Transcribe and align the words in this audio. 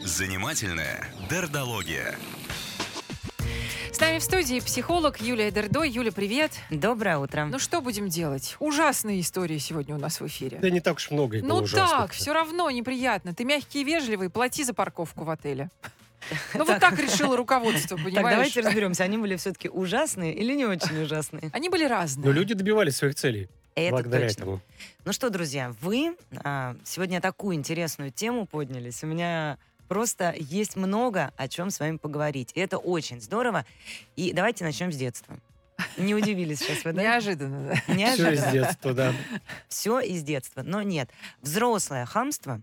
Занимательная 0.00 1.08
дердология. 1.30 2.14
С 3.92 4.00
нами 4.00 4.18
в 4.18 4.22
студии 4.22 4.60
психолог 4.60 5.20
Юлия 5.20 5.50
Дердо. 5.50 5.82
Юля, 5.82 6.12
привет. 6.12 6.52
Доброе 6.70 7.18
утро. 7.18 7.44
Ну 7.50 7.58
что 7.58 7.80
будем 7.80 8.08
делать? 8.08 8.56
Ужасные 8.58 9.20
истории 9.20 9.58
сегодня 9.58 9.94
у 9.94 9.98
нас 9.98 10.20
в 10.20 10.26
эфире. 10.26 10.58
Да 10.60 10.70
не 10.70 10.80
так 10.80 10.96
уж 10.96 11.10
много 11.10 11.36
их 11.38 11.42
было 11.44 11.56
Ну 11.58 11.62
ужасных. 11.62 11.90
так, 11.98 12.12
все 12.12 12.32
равно 12.32 12.70
неприятно. 12.70 13.34
Ты 13.34 13.44
мягкий 13.44 13.82
и 13.82 13.84
вежливый, 13.84 14.28
плати 14.28 14.64
за 14.64 14.74
парковку 14.74 15.24
в 15.24 15.30
отеле. 15.30 15.70
Ну 16.54 16.64
вот 16.64 16.78
так 16.78 16.98
решило 16.98 17.36
руководство, 17.36 17.96
Так, 17.96 18.04
понимаешь? 18.06 18.36
давайте 18.36 18.60
разберемся, 18.60 19.02
они 19.04 19.18
были 19.18 19.36
все-таки 19.36 19.68
ужасные 19.68 20.32
или 20.34 20.54
не 20.54 20.64
очень 20.64 21.02
ужасные? 21.02 21.50
Они 21.52 21.68
были 21.68 21.84
разные. 21.84 22.24
Но 22.26 22.32
люди 22.32 22.54
добивались 22.54 22.96
своих 22.96 23.14
целей 23.16 23.48
Это 23.74 23.92
благодаря 23.92 24.28
точно. 24.28 24.40
этому. 24.40 24.60
Ну 25.04 25.12
что, 25.12 25.30
друзья, 25.30 25.74
вы 25.80 26.16
а, 26.44 26.76
сегодня 26.84 27.20
такую 27.20 27.56
интересную 27.56 28.10
тему 28.10 28.46
поднялись. 28.46 29.02
У 29.02 29.06
меня 29.06 29.58
просто 29.88 30.34
есть 30.38 30.76
много 30.76 31.32
о 31.36 31.48
чем 31.48 31.70
с 31.70 31.80
вами 31.80 31.96
поговорить. 31.96 32.52
И 32.54 32.60
это 32.60 32.78
очень 32.78 33.20
здорово. 33.20 33.64
И 34.16 34.32
давайте 34.32 34.64
начнем 34.64 34.92
с 34.92 34.96
детства. 34.96 35.38
Не 35.96 36.14
удивились 36.14 36.60
сейчас 36.60 36.84
вы, 36.84 36.92
да? 36.92 37.02
Неожиданно, 37.02 37.68
да. 37.68 37.74
Все 37.86 37.92
из 37.92 37.96
Неожиданно. 37.96 38.52
детства, 38.52 38.94
да. 38.94 39.14
Все 39.68 40.00
из 40.00 40.22
детства. 40.22 40.62
Но 40.62 40.82
нет, 40.82 41.10
взрослое 41.40 42.04
хамство 42.06 42.60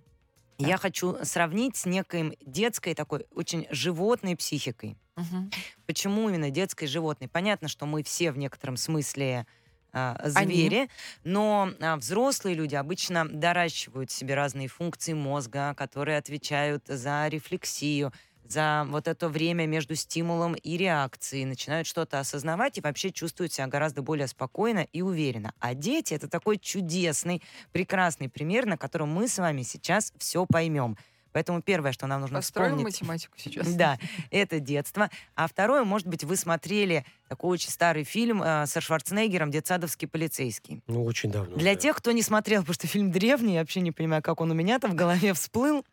я 0.59 0.77
хочу 0.77 1.17
сравнить 1.23 1.77
с 1.77 1.85
некой 1.85 2.37
детской 2.45 2.93
такой 2.93 3.25
очень 3.33 3.65
животной 3.71 4.35
психикой. 4.35 4.97
Мгм. 5.15 5.51
Почему 5.85 6.29
именно 6.29 6.49
детской 6.49 6.85
животной? 6.85 7.27
Понятно, 7.27 7.67
что 7.67 7.85
мы 7.85 8.03
все 8.03 8.31
в 8.31 8.37
некотором 8.37 8.77
смысле 8.77 9.47
а, 9.93 10.17
Они. 10.33 10.71
звери, 10.71 10.89
но 11.23 11.71
а, 11.79 11.97
взрослые 11.97 12.55
люди 12.55 12.75
обычно 12.75 13.27
доращивают 13.27 14.11
себе 14.11 14.35
разные 14.35 14.67
функции 14.67 15.13
мозга, 15.13 15.73
которые 15.75 16.17
отвечают 16.17 16.83
за 16.87 17.27
рефлексию, 17.27 18.13
за 18.43 18.85
вот 18.89 19.07
это 19.07 19.29
время 19.29 19.67
между 19.67 19.95
стимулом 19.95 20.55
и 20.55 20.75
реакцией, 20.77 21.45
начинают 21.45 21.87
что-то 21.87 22.19
осознавать 22.19 22.77
и 22.77 22.81
вообще 22.81 23.11
чувствуют 23.11 23.53
себя 23.53 23.67
гораздо 23.67 24.01
более 24.01 24.27
спокойно 24.27 24.87
и 24.91 25.01
уверенно. 25.01 25.53
А 25.59 25.75
дети— 25.75 26.13
это 26.15 26.27
такой 26.27 26.57
чудесный, 26.57 27.43
прекрасный 27.71 28.27
пример, 28.29 28.65
на 28.65 28.77
котором 28.77 29.09
мы 29.09 29.27
с 29.27 29.37
вами 29.37 29.61
сейчас 29.61 30.13
все 30.17 30.45
поймем. 30.47 30.97
Поэтому 31.31 31.61
первое, 31.61 31.91
что 31.91 32.07
нам 32.07 32.21
нужно 32.21 32.39
Построил 32.39 32.69
вспомнить... 32.69 33.01
математику 33.01 33.33
сейчас. 33.37 33.67
Да, 33.79 33.97
это 34.31 34.59
детство. 34.59 35.09
А 35.35 35.47
второе, 35.47 35.83
может 35.83 36.07
быть, 36.07 36.23
вы 36.23 36.35
смотрели 36.35 37.05
такой 37.27 37.51
очень 37.51 37.69
старый 37.69 38.03
фильм 38.03 38.41
э, 38.43 38.65
со 38.65 38.81
Шварценеггером 38.81 39.51
«Детсадовский 39.51 40.07
полицейский». 40.07 40.81
Ну, 40.87 41.05
очень 41.05 41.31
давно. 41.31 41.55
Для 41.55 41.75
да. 41.75 41.79
тех, 41.79 41.95
кто 41.95 42.11
не 42.11 42.23
смотрел, 42.23 42.61
потому 42.61 42.73
что 42.73 42.87
фильм 42.87 43.11
древний, 43.11 43.53
я 43.53 43.59
вообще 43.61 43.81
не 43.81 43.91
понимаю, 43.91 44.21
как 44.21 44.41
он 44.41 44.51
у 44.51 44.53
меня-то 44.53 44.87
в 44.87 44.95
голове 44.95 45.33
всплыл. 45.33 45.85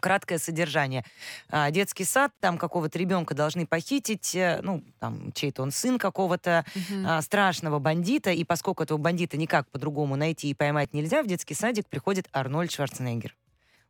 Краткое 0.00 0.38
содержание. 0.38 1.02
А, 1.48 1.70
детский 1.70 2.04
сад, 2.04 2.30
там 2.40 2.58
какого-то 2.58 2.98
ребенка 2.98 3.34
должны 3.34 3.66
похитить, 3.66 4.34
э, 4.34 4.60
ну, 4.62 4.84
там, 5.00 5.32
чей-то 5.32 5.62
он 5.62 5.70
сын 5.70 5.98
какого-то 5.98 6.66
а, 7.06 7.22
страшного 7.22 7.78
бандита, 7.78 8.30
и 8.30 8.44
поскольку 8.44 8.82
этого 8.82 8.98
бандита 8.98 9.38
никак 9.38 9.66
по-другому 9.70 10.14
найти 10.14 10.50
и 10.50 10.54
поймать 10.54 10.92
нельзя, 10.92 11.22
в 11.22 11.26
детский 11.26 11.54
садик 11.54 11.88
приходит 11.88 12.28
Арнольд 12.32 12.70
Шварценеггер. 12.70 13.34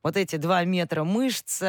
Вот 0.02 0.16
эти 0.16 0.36
два 0.36 0.64
метра 0.64 1.04
мышц, 1.04 1.62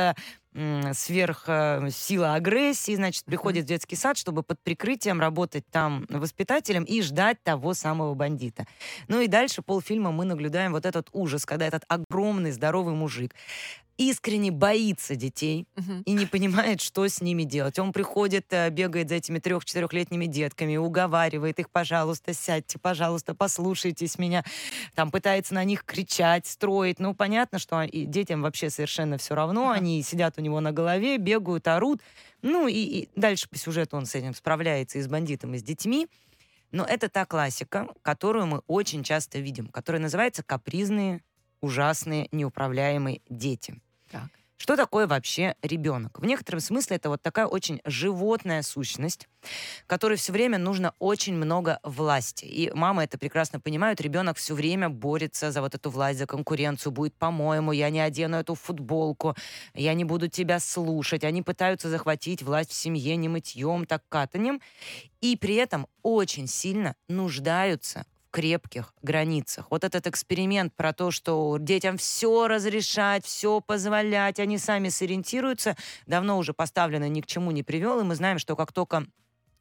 сверх 0.94 1.44
э, 1.48 1.90
сила 1.92 2.34
агрессии, 2.34 2.96
значит, 2.96 3.24
приходит 3.26 3.66
в 3.66 3.68
детский 3.68 3.96
сад, 3.96 4.18
чтобы 4.18 4.42
под 4.42 4.60
прикрытием 4.62 5.22
работать 5.22 5.64
там 5.70 6.06
воспитателем 6.10 6.84
и 6.84 7.02
ждать 7.02 7.42
того 7.44 7.74
самого 7.76 8.16
бандита. 8.16 8.66
Ну 9.08 9.22
и 9.22 9.28
дальше 9.28 9.62
полфильма 9.62 10.12
мы 10.12 10.26
наблюдаем 10.26 10.72
вот 10.72 10.86
этот 10.86 11.10
ужас, 11.14 11.46
когда 11.46 11.68
этот 11.68 11.84
огромный 11.88 12.52
здоровый 12.52 12.96
мужик 12.96 13.36
искренне 14.00 14.50
боится 14.50 15.16
детей, 15.16 15.68
Мгм. 15.76 16.04
и 16.04 16.14
не 16.14 16.26
понимает, 16.26 16.80
что 16.82 17.06
с 17.08 17.22
ними 17.22 17.44
делать. 17.44 17.78
Он 17.80 17.92
приходит, 17.92 18.46
э, 18.52 18.70
бегает 18.70 19.10
за 19.10 19.16
этими 19.16 19.40
трех-четырехлетними 19.40 20.26
детками, 20.26 20.78
уговаривает 20.78 21.60
их, 21.60 21.70
пожалуйста, 21.70 22.34
сядьте, 22.34 22.80
пожалуйста, 22.80 23.36
послушайтесь 23.36 24.18
меня. 24.18 24.46
Там 24.96 25.12
пытается 25.12 25.54
на 25.54 25.66
них 25.66 25.84
кричать, 25.84 26.48
строить. 26.48 27.00
Ну, 27.00 27.14
понятно, 27.14 27.60
что 27.60 27.84
и 27.84 28.06
детям 28.06 28.42
вообще 28.42 28.70
совершенно 28.70 29.18
все 29.18 29.36
равно. 29.36 29.70
Они 29.70 30.02
сидят 30.02 30.38
у 30.38 30.42
него 30.42 30.62
на 30.62 30.72
голове, 30.72 31.18
бегают, 31.18 31.68
орут. 31.68 32.00
Ну, 32.42 32.68
и, 32.70 32.74
и 32.76 33.10
дальше 33.18 33.50
по 33.50 33.58
сюжету 33.58 33.98
он 33.98 34.06
с 34.06 34.16
этим 34.16 34.34
справляется 34.34 34.98
и 34.98 35.02
с 35.02 35.08
бандитом, 35.08 35.54
и 35.56 35.58
с 35.58 35.64
детьми. 35.64 36.08
Но 36.72 36.86
это 36.86 37.10
та 37.10 37.26
классика, 37.26 37.90
которую 38.02 38.46
мы 38.48 38.62
очень 38.68 39.04
часто 39.04 39.40
видим, 39.40 39.68
которая 39.68 40.02
называется 40.02 40.42
«капризные, 40.44 41.22
ужасные, 41.62 42.30
неуправляемые 42.32 43.22
дети». 43.28 43.82
Так. 44.10 44.30
Что 44.62 44.76
такое 44.76 45.08
вообще 45.08 45.56
ребенок? 45.62 46.20
В 46.20 46.26
некотором 46.26 46.60
смысле 46.60 46.98
это 46.98 47.10
вот 47.10 47.22
такая 47.22 47.48
очень 47.48 47.80
животная 47.86 48.62
сущность, 48.62 49.30
которой 49.88 50.18
все 50.18 50.34
время 50.34 50.58
нужно 50.58 50.94
очень 51.00 51.34
много 51.34 51.80
власти. 51.82 52.44
И 52.44 52.70
мамы 52.74 53.04
это 53.06 53.18
прекрасно 53.18 53.62
понимают. 53.62 54.02
Ребенок 54.02 54.36
все 54.36 54.54
время 54.54 54.90
борется 54.90 55.52
за 55.52 55.62
вот 55.62 55.76
эту 55.76 55.90
власть, 55.90 56.20
за 56.20 56.28
конкуренцию. 56.28 56.92
Будет, 56.92 57.16
по-моему, 57.16 57.72
я 57.72 57.90
не 57.90 58.02
одену 58.02 58.36
эту 58.36 58.54
футболку, 58.54 59.34
я 59.74 59.94
не 59.94 60.04
буду 60.04 60.28
тебя 60.28 60.60
слушать. 60.60 61.24
Они 61.24 61.42
пытаются 61.42 61.90
захватить 61.90 62.44
власть 62.44 62.72
в 62.72 62.76
семье 62.76 63.16
не 63.16 63.30
мытьем, 63.30 63.86
так 63.86 64.04
катанием. 64.10 64.62
И 65.22 65.38
при 65.38 65.56
этом 65.56 65.88
очень 66.04 66.48
сильно 66.48 66.96
нуждаются 67.08 68.06
крепких 68.32 68.94
границах. 69.02 69.68
Вот 69.70 69.84
этот 69.84 70.08
эксперимент 70.08 70.74
про 70.76 70.94
то, 70.94 71.12
что 71.12 71.58
детям 71.60 71.98
все 71.98 72.48
разрешать, 72.48 73.26
все 73.26 73.62
позволять, 73.62 74.40
они 74.40 74.58
сами 74.58 74.90
сориентируются, 74.90 75.76
давно 76.06 76.38
уже 76.38 76.54
поставлено, 76.54 77.10
ни 77.10 77.22
к 77.22 77.26
чему 77.26 77.52
не 77.52 77.64
привел, 77.64 78.00
и 78.00 78.04
мы 78.04 78.16
знаем, 78.16 78.40
что 78.40 78.56
как 78.56 78.72
только 78.72 79.06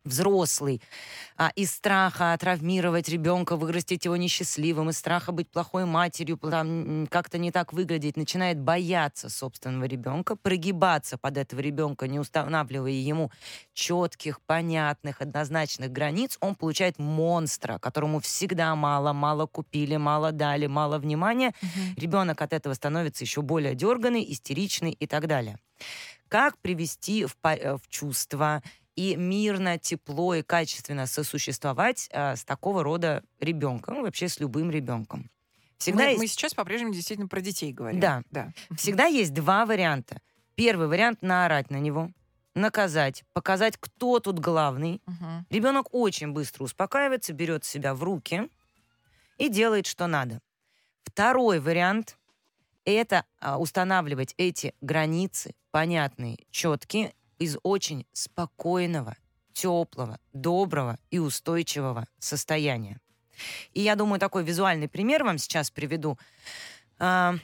взрослый 0.08 0.82
а, 1.36 1.50
из 1.54 1.72
страха 1.72 2.36
травмировать 2.40 3.08
ребенка, 3.08 3.56
вырастить 3.56 4.04
его 4.04 4.16
несчастливым, 4.16 4.90
из 4.90 4.98
страха 4.98 5.30
быть 5.30 5.48
плохой 5.48 5.84
матерью, 5.84 6.36
там, 6.36 7.06
как-то 7.08 7.38
не 7.38 7.52
так 7.52 7.72
выглядеть, 7.72 8.16
начинает 8.16 8.58
бояться 8.58 9.28
собственного 9.28 9.84
ребенка, 9.84 10.34
прогибаться 10.34 11.16
под 11.16 11.38
этого 11.38 11.60
ребенка, 11.60 12.08
не 12.08 12.18
устанавливая 12.18 12.90
ему 12.90 13.30
четких, 13.72 14.40
понятных, 14.40 15.20
однозначных 15.20 15.92
границ, 15.92 16.36
он 16.40 16.56
получает 16.56 16.98
монстра, 16.98 17.78
которому 17.78 18.20
всегда 18.20 18.74
мало, 18.74 19.12
мало 19.12 19.46
купили, 19.46 19.96
мало 19.96 20.32
дали, 20.32 20.66
мало 20.66 20.98
внимания. 20.98 21.54
Мгм. 21.62 21.94
Ребенок 21.96 22.42
от 22.42 22.52
этого 22.52 22.74
становится 22.74 23.24
еще 23.24 23.42
более 23.42 23.74
дерганный, 23.74 24.24
истеричный 24.28 24.92
и 24.92 25.06
так 25.06 25.26
далее. 25.26 25.58
Как 26.28 26.58
привести 26.58 27.24
в, 27.24 27.36
э, 27.42 27.76
в 27.76 27.88
чувство 27.88 28.62
и 28.98 29.14
мирно, 29.14 29.78
тепло 29.78 30.34
и 30.34 30.42
качественно 30.42 31.06
сосуществовать 31.06 32.08
э, 32.10 32.34
с 32.34 32.42
такого 32.42 32.82
рода 32.82 33.22
ребенком, 33.38 33.94
ну, 33.94 34.02
вообще 34.02 34.28
с 34.28 34.40
любым 34.40 34.72
ребенком? 34.72 35.30
Всегда 35.76 36.02
мы, 36.02 36.08
есть 36.08 36.18
мы 36.18 36.26
сейчас 36.26 36.52
по-прежнему 36.52 36.92
действительно 36.92 37.28
про 37.28 37.40
детей 37.40 37.72
говорим. 37.72 38.00
Да. 38.00 38.24
да. 38.32 38.52
Всегда 38.76 39.04
есть 39.06 39.32
два 39.32 39.66
варианта. 39.66 40.20
Первый 40.56 40.88
вариант— 40.88 41.20
наорать 41.22 41.70
на 41.70 41.76
него, 41.76 42.10
наказать, 42.56 43.22
показать, 43.32 43.76
кто 43.78 44.18
тут 44.18 44.40
главный. 44.40 45.00
Мгм. 45.06 45.46
Ребенок 45.48 45.94
очень 45.94 46.32
быстро 46.32 46.64
успокаивается, 46.64 47.32
берет 47.32 47.64
себя 47.64 47.94
в 47.94 48.02
руки 48.02 48.50
и 49.36 49.48
делает, 49.48 49.86
что 49.86 50.08
надо. 50.08 50.40
Второй 51.04 51.60
вариант— 51.60 52.18
это 52.84 53.24
а, 53.38 53.60
устанавливать 53.60 54.34
эти 54.38 54.74
границы, 54.80 55.54
понятные, 55.70 56.38
четкие, 56.50 57.14
из 57.38 57.56
очень 57.62 58.06
спокойного, 58.12 59.16
теплого, 59.52 60.18
доброго 60.32 60.98
и 61.10 61.18
устойчивого 61.18 62.06
состояния. 62.18 63.00
И 63.72 63.80
я 63.80 63.96
думаю, 63.96 64.20
такой 64.20 64.44
визуальный 64.44 64.88
пример 64.88 65.24
вам 65.24 65.38
сейчас 65.38 65.70
приведу. 65.70 66.18
А, 66.98 67.36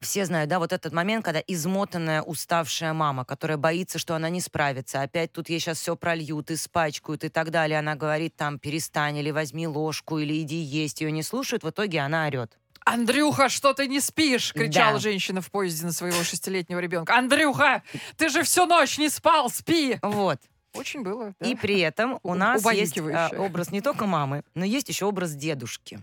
все 0.00 0.24
знают, 0.24 0.48
да, 0.48 0.58
вот 0.58 0.72
этот 0.72 0.92
момент, 0.92 1.24
когда 1.24 1.42
измотанная, 1.46 2.22
уставшая 2.22 2.92
мама, 2.92 3.24
которая 3.24 3.58
боится, 3.58 3.98
что 3.98 4.14
она 4.14 4.30
не 4.30 4.40
справится, 4.40 5.02
опять 5.02 5.32
тут 5.32 5.48
ей 5.48 5.60
сейчас 5.60 5.78
все 5.78 5.94
прольют, 5.94 6.50
испачкают 6.50 7.24
и 7.24 7.28
так 7.28 7.50
далее. 7.50 7.78
Она 7.78 7.96
говорит 7.96 8.34
там, 8.34 8.58
перестань, 8.58 9.18
или 9.18 9.30
возьми 9.30 9.66
ложку, 9.68 10.18
или 10.18 10.40
иди 10.40 10.56
есть. 10.56 11.00
Ее 11.00 11.12
не 11.12 11.22
слушают, 11.22 11.64
в 11.64 11.70
итоге 11.70 12.00
она 12.00 12.26
орет. 12.26 12.58
Андрюха, 12.92 13.48
что 13.48 13.72
ты 13.72 13.86
не 13.86 14.00
спишь? 14.00 14.52
кричала 14.52 14.94
Да. 14.94 14.98
женщина 14.98 15.40
в 15.40 15.50
поезде 15.50 15.86
на 15.86 15.92
своего 15.92 16.22
шестилетнего 16.22 16.78
ребенка. 16.78 17.16
Андрюха, 17.16 17.82
ты 18.16 18.28
же 18.28 18.42
всю 18.42 18.66
ночь 18.66 18.98
не 18.98 19.08
спал, 19.08 19.50
спи! 19.50 19.98
Вот. 20.02 20.38
Очень 20.74 21.02
было. 21.02 21.34
да. 21.40 21.48
И 21.48 21.54
при 21.56 21.80
этом 21.80 22.20
у 22.22 22.34
нас 22.34 22.64
есть 22.72 22.98
а, 22.98 23.30
образ 23.38 23.70
не 23.72 23.80
только 23.80 24.06
мамы, 24.06 24.44
но 24.54 24.64
есть 24.64 24.88
еще 24.88 25.06
образ 25.06 25.34
дедушки. 25.34 26.00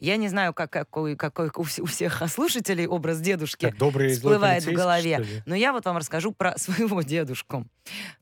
Я 0.00 0.16
не 0.16 0.28
знаю, 0.28 0.52
как, 0.52 0.70
какой, 0.70 1.16
какой 1.16 1.46
у 1.54 1.62
вс- 1.62 1.80
у 1.80 1.84
всех 1.86 2.22
слушателей 2.28 2.86
образ 2.86 3.20
дедушки 3.20 3.66
Как 3.66 3.76
добрый 3.76 4.12
всплывает 4.12 4.64
в 4.64 4.72
голове. 4.72 5.42
Но 5.46 5.54
я 5.54 5.72
вот 5.72 5.84
вам 5.84 5.96
расскажу 5.98 6.32
про 6.32 6.56
своего 6.58 7.02
дедушку. 7.02 7.66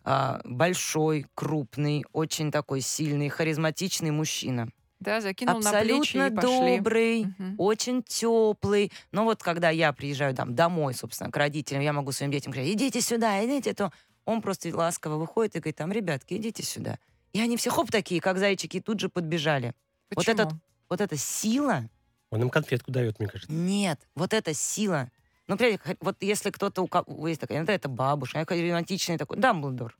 А, 0.04 0.40
большой, 0.44 1.26
крупный, 1.34 2.04
очень 2.12 2.50
такой 2.50 2.80
сильный, 2.80 3.28
харизматичный 3.28 4.10
мужчина. 4.10 4.68
Да, 5.00 5.20
закинул 5.20 5.60
на 5.60 5.70
абсолютно 5.70 6.00
плечи 6.00 6.16
и 6.16 6.34
пошли. 6.34 6.76
добрый, 6.78 7.24
Мгм. 7.38 7.54
очень 7.58 8.02
теплый. 8.02 8.90
Но 9.12 9.24
вот 9.24 9.42
когда 9.42 9.70
я 9.70 9.92
приезжаю 9.92 10.34
там 10.34 10.54
домой, 10.54 10.94
собственно, 10.94 11.30
к 11.30 11.36
родителям, 11.36 11.82
я 11.82 11.92
могу 11.92 12.10
своим 12.12 12.32
детям 12.32 12.52
говорить, 12.52 12.74
идите 12.74 13.00
сюда, 13.00 13.44
идите, 13.44 13.74
то 13.74 13.92
он 14.24 14.42
просто 14.42 14.76
ласково 14.76 15.16
выходит 15.16 15.54
и 15.56 15.60
говорит, 15.60 15.76
там, 15.76 15.92
ребятки, 15.92 16.34
идите 16.34 16.62
сюда. 16.62 16.98
И 17.32 17.40
они 17.40 17.56
все 17.56 17.70
хоп 17.70 17.90
такие, 17.90 18.20
как 18.20 18.38
зайчики, 18.38 18.80
тут 18.80 18.98
же 19.00 19.08
подбежали. 19.08 19.72
Вот 20.10 20.16
Почему? 20.24 20.34
этот- 20.34 20.52
Вот 20.88 21.00
эта 21.00 21.16
сила, 21.16 21.88
Он 22.30 22.42
им 22.42 22.50
конфетку 22.50 22.90
дает, 22.90 23.18
мне 23.20 23.28
кажется. 23.28 23.52
нет, 23.52 24.00
вот 24.14 24.32
эта 24.32 24.52
сила. 24.54 25.10
Ну, 25.46 25.56
хоть- 25.56 25.96
вот 26.00 26.16
если 26.20 26.50
кто-то, 26.50 26.82
у 26.82 26.86
кого 26.86 27.28
есть 27.28 27.40
такая, 27.40 27.58
иногда 27.58 27.72
это 27.74 27.88
бабушка, 27.88 28.40
какой 28.40 28.68
романтичный 28.68 29.16
такой, 29.18 29.36
Дамблдор. 29.38 29.96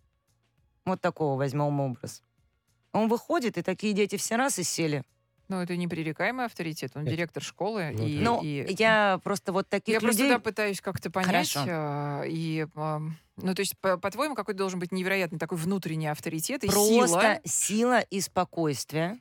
Вот 0.85 1.00
такого 1.00 1.37
возьмем 1.37 1.79
образ. 1.81 2.23
Он 2.99 3.09
выходит, 3.09 3.59
и 3.59 3.62
такие 3.62 3.93
дети 3.93 4.17
все 4.17 4.37
раз 4.37 4.59
и 4.59 4.62
сели. 4.62 5.03
Ну, 5.49 5.61
это 5.62 5.77
непререкаемый 5.77 6.45
авторитет. 6.45 6.93
Он 6.95 7.03
Это- 7.03 7.11
директор 7.12 7.43
школы. 7.43 7.91
Ну 7.97 8.06
и. 8.06 8.19
Но 8.19 8.41
и- 8.43 8.75
я 8.79 9.19
просто 9.25 9.53
вот 9.53 9.67
таких 9.69 9.95
Я 9.95 10.00
просто 10.00 10.23
людей... 10.23 10.35
да, 10.37 10.41
пытаюсь 10.41 10.81
как-то 10.83 11.11
понять. 11.11 11.50
Хорошо. 11.53 11.61
а, 11.71 12.23
и, 12.27 12.67
ам, 12.75 13.17
ну, 13.39 13.55
то 13.55 13.61
есть, 13.61 13.79
по- 13.79 13.97
по-твоему, 13.97 14.35
какой 14.35 14.53
должен 14.55 14.79
быть 14.79 14.93
невероятный 14.93 15.39
такой 15.39 15.56
внутренний 15.56 16.09
авторитет 16.09 16.65
и 16.65 16.69
Просто 16.69 16.93
сила. 17.09 17.41
сила 17.45 18.00
и 18.00 18.21
спокойствие 18.21 19.19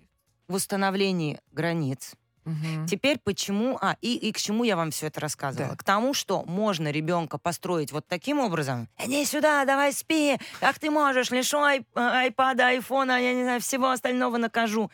в 0.49 0.55
установлении 0.55 1.39
границ. 1.53 2.13
Мгм. 2.47 2.87
Теперь 2.87 3.19
почему... 3.19 3.77
А, 3.81 3.97
и, 4.01 4.15
и 4.15 4.31
к 4.31 4.37
чему 4.37 4.63
я 4.63 4.77
вам 4.77 4.91
все 4.91 5.07
это 5.07 5.19
рассказывала? 5.19 5.71
Да. 5.71 5.75
К 5.75 5.83
тому, 5.83 6.13
что 6.13 6.43
можно 6.45 6.89
ребенка 6.89 7.37
построить 7.37 7.91
вот 7.91 8.07
таким 8.07 8.39
образом. 8.39 8.87
Иди 9.03 9.25
сюда, 9.25 9.65
давай 9.65 9.91
спи. 9.91 10.37
Как 10.61 10.79
ты 10.79 10.89
можешь? 10.89 11.29
Лишу 11.29 11.57
ай- 11.57 11.85
айпада, 11.93 12.67
айфона, 12.67 13.21
я 13.21 13.33
не 13.33 13.43
знаю, 13.43 13.59
всего 13.59 13.89
остального 13.89 14.37
накажу. 14.37 14.89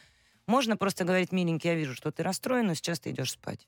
Можно 0.48 0.78
просто 0.78 1.04
говорить, 1.04 1.32
миленький, 1.32 1.70
я 1.70 1.76
вижу, 1.76 1.94
что 1.94 2.12
ты 2.12 2.24
расстроен, 2.24 2.66
но 2.68 2.74
сейчас 2.74 3.00
ты 3.00 3.12
идешь 3.12 3.32
спать. 3.34 3.68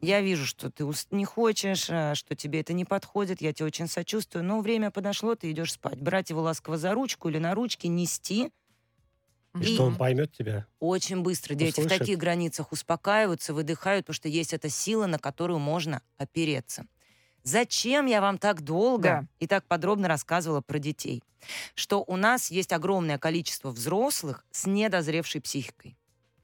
Я 0.00 0.20
вижу, 0.20 0.44
что 0.46 0.70
ты 0.70 0.84
не 1.10 1.24
хочешь, 1.24 1.88
а, 1.90 2.14
что 2.14 2.36
тебе 2.36 2.60
это 2.60 2.74
не 2.74 2.84
подходит, 2.84 3.40
я 3.40 3.52
тебе 3.54 3.66
очень 3.66 3.88
сочувствую, 3.88 4.44
но 4.44 4.60
время 4.60 4.90
подошло, 4.90 5.34
ты 5.34 5.50
идешь 5.50 5.72
спать. 5.72 5.98
Брать 6.00 6.30
его 6.30 6.42
ласково 6.42 6.76
за 6.76 6.92
ручку 6.92 7.30
или 7.30 7.38
на 7.38 7.54
ручки, 7.54 7.86
нести, 7.88 8.52
И 9.60 9.64
И- 9.70 9.74
что 9.74 9.84
он 9.84 9.96
поймет 9.96 10.32
тебя. 10.32 10.66
очень 10.80 11.22
быстро 11.22 11.54
дети 11.54 11.76
в 11.76 11.78
Услышит. 11.84 11.98
таких 11.98 12.18
границах 12.18 12.72
успокаиваются, 12.72 13.52
выдыхают, 13.54 14.06
потому 14.06 14.14
что 14.14 14.28
есть 14.28 14.52
эта 14.54 14.68
сила, 14.68 15.06
на 15.06 15.18
которую 15.18 15.58
можно 15.58 16.02
опереться. 16.16 16.86
Зачем 17.44 18.06
я 18.06 18.20
вам 18.20 18.38
так 18.38 18.62
долго 18.62 19.02
Да. 19.02 19.28
и 19.38 19.46
так 19.46 19.66
подробно 19.66 20.08
рассказывала 20.08 20.60
про 20.60 20.78
детей? 20.78 21.22
Что 21.74 22.02
у 22.06 22.16
нас 22.16 22.50
есть 22.50 22.72
огромное 22.72 23.18
количество 23.18 23.70
взрослых 23.70 24.44
с 24.50 24.66
недозревшей 24.66 25.40
психикой. 25.40 25.96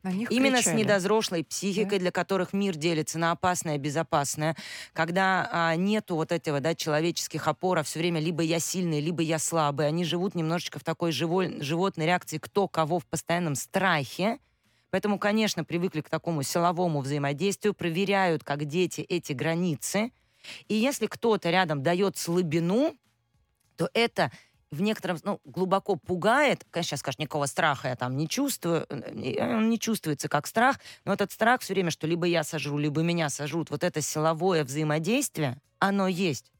На 0.04 0.12
них 0.12 0.30
Именно 0.30 0.58
с 0.58 0.64
кричали. 0.64 0.82
недозрослой 0.82 1.44
психикой, 1.44 1.98
для 1.98 2.10
которых 2.10 2.52
мир 2.52 2.76
делится 2.76 3.18
на 3.18 3.32
опасное 3.32 3.76
и 3.76 3.78
безопасное, 3.78 4.54
когда 4.92 5.48
а, 5.50 5.74
нету 5.76 6.14
вот 6.14 6.30
этого 6.30 6.60
да, 6.60 6.74
человеческих 6.74 7.48
опор, 7.48 7.78
а 7.78 7.82
все 7.82 8.00
время 8.00 8.20
либо 8.20 8.42
я 8.42 8.60
сильный, 8.60 9.00
либо 9.00 9.22
я 9.22 9.38
слабый. 9.38 9.88
Они 9.88 10.04
живут 10.04 10.34
немножечко 10.34 10.78
в 10.78 10.84
такой 10.84 11.10
живой, 11.10 11.58
животной 11.62 12.04
реакции 12.04 12.36
кто 12.36 12.68
кого 12.68 12.98
в 12.98 13.06
постоянном 13.06 13.54
страхе. 13.54 14.38
Поэтому, 14.90 15.18
конечно, 15.18 15.64
привыкли 15.64 16.02
к 16.02 16.10
такому 16.10 16.42
силовому 16.42 17.00
взаимодействию, 17.00 17.72
проверяют, 17.72 18.44
как 18.44 18.66
дети, 18.66 19.00
эти 19.00 19.32
границы. 19.32 20.12
И 20.68 20.74
если 20.74 21.06
кто-то 21.06 21.48
рядом 21.48 21.82
дает 21.82 22.18
слабину, 22.18 22.94
то 23.76 23.88
это 23.94 24.30
в 24.74 24.82
некотором, 24.82 25.18
ну, 25.24 25.40
глубоко 25.44 25.96
пугает. 25.96 26.64
Конечно, 26.70 26.90
сейчас 26.90 27.00
скажешь, 27.00 27.18
никакого 27.18 27.46
страха 27.46 27.88
я 27.88 27.96
там 27.96 28.16
не 28.16 28.28
чувствую. 28.28 28.86
Э, 28.88 29.56
Он 29.56 29.70
не 29.70 29.78
чувствуется 29.78 30.28
как 30.28 30.46
страх, 30.46 30.78
но 31.04 31.12
этот 31.12 31.32
страх 31.32 31.60
все 31.62 31.74
время, 31.74 31.90
что 31.90 32.06
либо 32.06 32.26
я 32.26 32.44
сожру, 32.44 32.78
либо 32.78 33.02
меня 33.02 33.28
сожрут, 33.30 33.70
вот 33.70 33.84
это 33.84 34.00
силовое 34.00 34.64
взаимодействие, 34.64 35.60
оно 35.78 36.08
есть. 36.08 36.50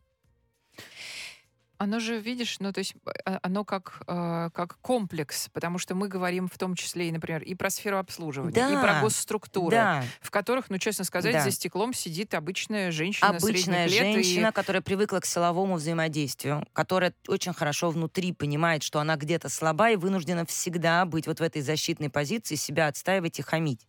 Оно 1.84 2.00
же, 2.00 2.18
видишь, 2.18 2.56
ну, 2.60 2.72
то 2.72 2.78
есть 2.78 2.94
а, 3.26 3.38
оно 3.42 3.62
как, 3.62 4.00
э, 4.06 4.48
как 4.54 4.78
комплекс, 4.80 5.50
потому 5.52 5.76
что 5.78 5.94
мы 5.94 6.08
говорим 6.08 6.48
в 6.48 6.56
том 6.56 6.74
числе, 6.76 7.08
и, 7.10 7.12
например, 7.12 7.42
и 7.42 7.54
про 7.54 7.68
сферу 7.68 7.98
обслуживания, 7.98 8.52
и 8.52 8.54
Да, 8.54 8.80
про 8.80 9.00
госструктуры, 9.02 9.76
Да, 9.76 10.02
в 10.22 10.30
которых, 10.30 10.70
ну, 10.70 10.78
честно 10.78 11.04
сказать, 11.04 11.34
Да. 11.34 11.44
за 11.44 11.50
стеклом 11.50 11.92
сидит 11.92 12.32
обычная 12.32 12.90
женщина 12.90 13.28
обычная 13.36 13.84
лет. 13.84 13.92
и- 13.92 14.12
женщина, 14.14 14.50
которая 14.50 14.80
привыкла 14.80 15.20
к 15.20 15.26
силовому 15.26 15.74
взаимодействию, 15.74 16.66
которая 16.72 17.12
очень 17.28 17.52
хорошо 17.52 17.90
внутри 17.90 18.32
понимает, 18.32 18.82
что 18.82 18.98
она 18.98 19.16
где-то 19.16 19.50
слаба 19.50 19.90
и 19.90 19.96
вынуждена 19.96 20.46
всегда 20.46 21.04
быть 21.04 21.26
вот 21.26 21.40
в 21.40 21.42
этой 21.42 21.60
защитной 21.60 22.08
позиции, 22.08 22.54
себя 22.54 22.86
отстаивать 22.86 23.38
и 23.38 23.42
хамить. 23.42 23.86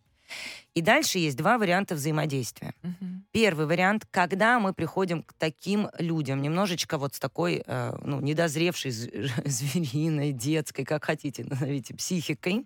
И 0.74 0.82
дальше 0.82 1.18
есть 1.18 1.36
два 1.36 1.56
варианта 1.56 1.94
взаимодействия. 1.94 2.74
Мгм. 2.82 3.05
Первый 3.36 3.66
вариант, 3.66 4.06
когда 4.10 4.58
мы 4.58 4.72
приходим 4.72 5.22
к 5.22 5.34
таким 5.34 5.90
людям, 5.98 6.40
немножечко 6.40 6.96
вот 6.96 7.16
с 7.16 7.18
такой, 7.18 7.62
э, 7.66 7.92
ну, 8.00 8.18
недозревшей 8.22 8.90
звериной, 9.44 10.32
детской, 10.32 10.86
как 10.86 11.04
хотите, 11.04 11.44
назовите, 11.44 11.94
психикой, 11.94 12.64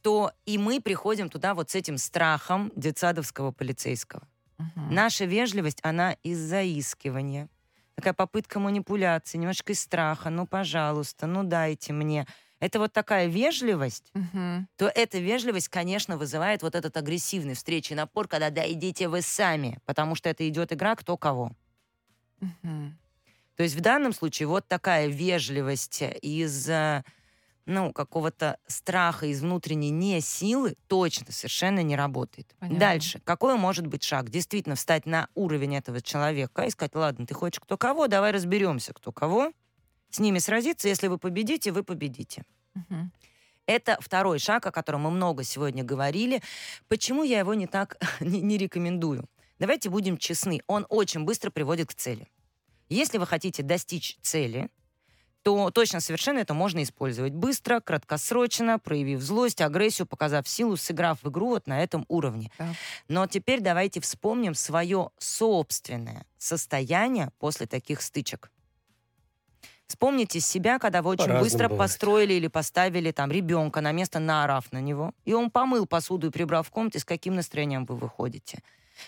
то 0.00 0.32
и 0.46 0.56
мы 0.56 0.80
приходим 0.80 1.28
туда 1.28 1.52
вот 1.52 1.68
с 1.68 1.74
этим 1.74 1.98
страхом 1.98 2.72
детсадовского 2.74 3.52
полицейского. 3.52 4.26
Мгм. 4.56 4.94
Наша 4.94 5.26
вежливость, 5.26 5.80
она 5.82 6.12
из 6.22 6.38
заискивания. 6.38 7.50
Такая 7.96 8.14
попытка 8.14 8.58
манипуляции, 8.58 9.36
немножко 9.36 9.74
из 9.74 9.80
страха. 9.80 10.30
Ну, 10.30 10.46
пожалуйста, 10.46 11.26
ну 11.26 11.44
дайте 11.44 11.92
мне. 11.92 12.26
Это 12.60 12.78
вот 12.78 12.92
такая 12.92 13.26
вежливость, 13.26 14.12
Мгм. 14.14 14.66
то 14.78 14.88
эта 14.88 15.18
вежливость, 15.18 15.68
конечно, 15.68 16.18
вызывает 16.18 16.62
вот 16.62 16.74
этот 16.74 16.96
агрессивный 16.96 17.54
встречи 17.54 17.94
напор, 17.94 18.28
когда 18.28 18.50
да, 18.50 18.70
идите 18.70 19.08
вы 19.08 19.22
сами, 19.22 19.80
потому 19.86 20.14
что 20.16 20.28
это 20.30 20.48
идет 20.48 20.72
игра 20.72 20.96
кто 20.96 21.16
кого. 21.18 21.52
Мгм. 22.40 22.98
То 23.56 23.62
есть 23.62 23.74
в 23.74 23.80
данном 23.80 24.12
случае 24.12 24.48
вот 24.48 24.68
такая 24.68 25.06
вежливость 25.08 26.02
из 26.02 26.68
э, 26.68 27.02
ну, 27.66 27.92
какого-то 27.92 28.58
страха, 28.66 29.26
из 29.26 29.42
внутренней 29.42 29.90
не 29.90 30.20
силы 30.20 30.76
точно 30.88 31.32
совершенно 31.32 31.82
не 31.82 31.96
работает. 31.96 32.56
Понятно. 32.58 32.78
Дальше. 32.78 33.20
Какой 33.24 33.56
может 33.56 33.86
быть 33.86 34.04
шаг? 34.04 34.30
Действительно 34.30 34.76
встать 34.76 35.06
на 35.06 35.28
уровень 35.34 35.76
этого 35.76 36.02
человека 36.02 36.64
и 36.64 36.70
сказать, 36.70 36.94
ладно, 36.94 37.26
ты 37.26 37.34
хочешь 37.34 37.60
кто 37.60 37.78
кого, 37.78 38.08
давай 38.08 38.32
разберемся, 38.32 38.94
кто 38.94 39.12
кого. 39.12 39.52
С 40.16 40.18
ними 40.18 40.38
сразиться, 40.38 40.88
если 40.88 41.08
вы 41.08 41.18
победите, 41.18 41.72
вы 41.72 41.82
победите. 41.82 42.42
Это 43.66 43.98
второй 44.00 44.38
шаг, 44.38 44.64
о 44.64 44.72
котором 44.72 45.02
мы 45.02 45.10
много 45.10 45.44
сегодня 45.44 45.84
говорили. 45.84 46.40
Почему 46.88 47.22
я 47.22 47.40
его 47.40 47.52
не 47.52 47.66
так 47.66 47.98
не, 48.20 48.40
не 48.40 48.56
рекомендую? 48.56 49.26
Давайте 49.58 49.90
будем 49.90 50.16
честны. 50.16 50.62
Он 50.68 50.86
очень 50.88 51.24
быстро 51.24 51.50
приводит 51.50 51.90
к 51.90 51.94
цели. 51.94 52.28
Если 52.88 53.18
вы 53.18 53.26
хотите 53.26 53.62
достичь 53.62 54.16
цели, 54.22 54.70
то 55.42 55.70
точно 55.70 56.00
совершенно 56.00 56.38
это 56.38 56.54
можно 56.54 56.82
использовать 56.82 57.34
быстро, 57.34 57.80
краткосрочно, 57.80 58.78
проявив 58.78 59.20
злость, 59.20 59.60
агрессию, 59.60 60.06
показав 60.06 60.48
силу, 60.48 60.78
сыграв 60.78 61.22
в 61.22 61.28
игру 61.28 61.48
вот 61.50 61.66
на 61.66 61.82
этом 61.82 62.06
уровне. 62.08 62.50
Так. 62.56 62.74
Но 63.08 63.26
теперь 63.26 63.60
давайте 63.60 64.00
вспомним 64.00 64.54
свое 64.54 65.10
собственное 65.18 66.24
состояние 66.38 67.32
после 67.38 67.66
таких 67.66 68.00
стычек. 68.00 68.50
Вспомните 69.86 70.40
себя, 70.40 70.78
когда 70.78 71.00
вы 71.00 71.10
очень 71.10 71.26
По-разному 71.26 71.44
быстро 71.44 71.68
бывает. 71.68 71.78
построили 71.78 72.34
или 72.34 72.48
поставили 72.48 73.12
там 73.12 73.30
ребенка 73.30 73.80
на 73.80 73.92
место, 73.92 74.18
наорав 74.18 74.72
на 74.72 74.80
него, 74.80 75.12
и 75.24 75.32
он 75.32 75.50
помыл 75.50 75.86
посуду 75.86 76.26
и 76.26 76.30
прибрал 76.30 76.62
в 76.64 76.70
комнате, 76.70 76.98
с 76.98 77.04
каким 77.04 77.36
настроением 77.36 77.84
вы 77.84 77.96
выходите. 77.96 78.62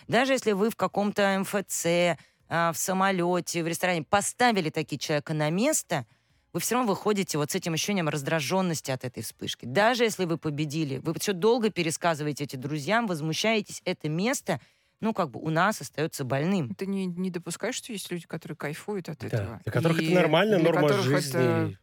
Даже 0.06 0.34
если 0.34 0.52
вы 0.52 0.70
в 0.70 0.76
каком-то 0.76 1.38
МФЦ, 1.40 2.16
а, 2.48 2.72
в 2.72 2.78
самолете, 2.78 3.62
в 3.62 3.66
ресторане 3.66 4.04
поставили 4.04 4.70
такие 4.70 4.98
человека 4.98 5.34
на 5.34 5.50
место, 5.50 6.06
вы 6.52 6.60
все 6.60 6.76
равно 6.76 6.92
выходите 6.92 7.36
вот 7.38 7.50
с 7.50 7.54
этим 7.54 7.74
ощущением 7.74 8.08
раздраженности 8.08 8.90
от 8.90 9.04
этой 9.04 9.22
вспышки. 9.22 9.66
Даже 9.66 10.04
если 10.04 10.24
вы 10.24 10.38
победили, 10.38 10.98
вы 10.98 11.12
еще 11.12 11.32
долго 11.32 11.70
пересказываете 11.70 12.44
эти 12.44 12.56
друзьям, 12.56 13.06
возмущаетесь, 13.06 13.82
это 13.84 14.08
место, 14.08 14.60
ну, 15.00 15.14
как 15.14 15.30
бы 15.30 15.40
у 15.40 15.50
нас 15.50 15.80
остается 15.80 16.24
больным. 16.24 16.74
Ты 16.74 16.86
не, 16.86 17.06
не 17.06 17.30
допускаешь, 17.30 17.76
что 17.76 17.92
есть 17.92 18.10
люди, 18.10 18.26
которые 18.26 18.56
кайфуют 18.56 19.08
от 19.08 19.18
Да, 19.20 19.26
этого? 19.26 19.60
для 19.64 19.72
которых 19.72 20.00
И 20.00 20.06
это 20.06 20.14
нормальная 20.14 20.58
для 20.58 20.72
норма 20.72 20.92
жизни. 20.92 21.38
это 21.70 21.74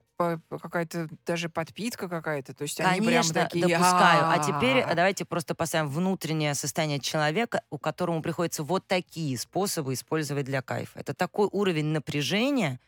какая-то 0.49 1.09
даже 1.25 1.49
подпитка 1.49 2.07
какая-то. 2.07 2.53
То 2.53 2.61
есть 2.63 2.79
они 2.79 2.99
прям 2.99 3.05
Конечно, 3.23 3.33
такие... 3.33 3.67
допускаю. 3.67 4.29
А 4.29 4.39
теперь 4.39 4.85
давайте 4.95 5.25
просто 5.25 5.55
поставим 5.55 5.89
внутреннее 5.89 6.53
состояние 6.53 6.99
человека, 6.99 7.63
у 7.69 7.77
которому 7.77 8.21
приходится 8.21 8.63
вот 8.63 8.87
такие 8.87 9.37
способы 9.37 9.93
использовать 9.93 10.45
для 10.45 10.61
кайфа. 10.61 10.99
Это 10.99 11.13
такой 11.13 11.49
уровень 11.51 11.87
напряжения 11.87 12.79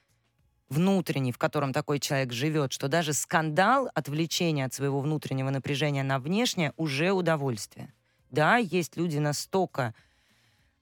внутренний, 0.69 1.31
в 1.31 1.37
котором 1.37 1.71
такой 1.73 1.99
человек 1.99 2.33
живет, 2.33 2.73
что 2.73 2.87
даже 2.89 3.13
скандал, 3.13 3.89
отвлечение 3.93 4.65
от 4.65 4.73
своего 4.73 4.99
внутреннего 4.99 5.49
напряжения 5.49 6.03
на 6.03 6.19
внешнее 6.19 6.73
уже 6.75 7.11
удовольствие. 7.11 7.93
Да, 8.29 8.57
есть 8.57 8.97
люди 8.97 9.17
настолько 9.17 9.93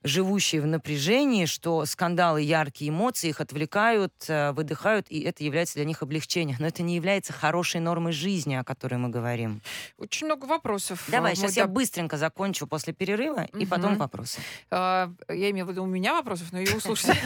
живущие 0.05 0.61
в 0.61 0.67
напряжении, 0.67 1.45
что 1.45 1.85
скандалы, 1.85 2.41
яркие 2.41 2.91
эмоции 2.91 3.29
их 3.29 3.41
отвлекают, 3.41 4.13
э, 4.27 4.51
выдыхают, 4.51 5.07
и 5.09 5.19
это 5.21 5.43
является 5.43 5.75
для 5.75 5.85
них 5.85 6.01
облегчением. 6.03 6.57
Но 6.59 6.67
это 6.67 6.83
не 6.83 6.95
является 6.95 7.33
хорошей 7.33 7.81
нормой 7.81 8.13
жизни, 8.13 8.55
о 8.55 8.63
которой 8.63 8.95
мы 8.95 9.09
говорим. 9.09 9.61
Очень 9.97 10.27
много 10.27 10.45
вопросов. 10.45 11.03
Давай, 11.07 11.33
Э, 11.33 11.35
сейчас 11.35 11.55
мой 11.55 11.63
я 11.63 11.67
быстренько 11.67 12.17
закончу 12.17 12.67
после 12.67 12.93
перерыва, 12.93 13.45
и 13.57 13.65
потом 13.65 13.97
вопросы. 13.97 14.39
А, 14.71 15.11
Я 15.27 15.49
имею 15.51 15.65
в 15.65 15.69
виду, 15.69 15.83
у 15.83 15.87
меня 15.87 16.13
вопросов, 16.13 16.51
но 16.51 16.59
и 16.61 16.71
у 16.73 16.79
слушателей. 16.79 17.19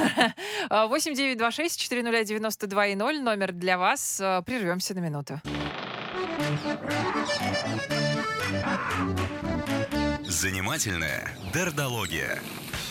А, 0.70 0.88
8926 0.88 1.80
400 1.80 2.24
92 2.24 2.88
и 2.88 2.96
0 2.96 3.22
номер 3.22 3.52
для 3.52 3.78
вас. 3.78 4.22
Прервемся 4.46 4.94
на 4.96 5.00
минуту. 5.00 5.42
Занимательная 10.30 11.32
дердология. 11.56 12.40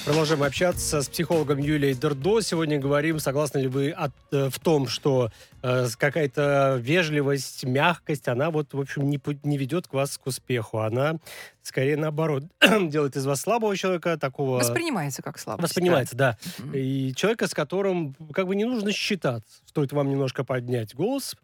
Продолжаем 0.04 0.42
общаться 0.42 1.02
с 1.02 1.09
психологом 1.09 1.59
Юлией 1.59 1.95
Дердо. 1.95 2.40
Сегодня 2.40 2.80
говорим, 2.80 3.21
согласны 3.21 3.59
ли 3.61 3.68
вы 3.68 3.90
от- 3.92 4.11
э, 4.33 4.50
в 4.50 4.59
том, 4.59 4.88
что 4.88 5.30
какая-то 5.61 6.79
вежливость, 6.81 7.65
мягкость, 7.65 8.29
она 8.29 8.50
вот, 8.50 8.75
в 8.75 8.81
общем, 8.81 9.09
не, 9.09 9.21
не 9.43 9.59
ведет 9.59 9.88
к 9.88 9.93
вас 9.93 10.19
к 10.19 10.27
успеху. 10.27 10.79
Она, 10.79 11.17
скорее, 11.62 11.97
наоборот, 11.97 12.45
делает 12.61 13.17
из 13.17 13.27
вас 13.27 13.41
слабого 13.41 13.77
человека, 13.77 14.17
такого... 14.17 14.59
Воспринимается 14.59 15.23
как 15.23 15.38
слабость. 15.38 15.69
Воспринимается, 15.69 16.17
да. 16.17 16.38
Мгм. 16.59 16.75
И 16.75 17.15
человека, 17.15 17.47
с 17.47 17.55
которым 17.55 18.15
как 18.33 18.47
бы 18.47 18.57
не 18.57 18.65
нужно 18.65 18.93
считаться. 18.93 19.62
Стоит 19.67 19.93
вам 19.93 20.11
немножко 20.11 20.45
поднять 20.45 20.95
голос, 20.95 21.37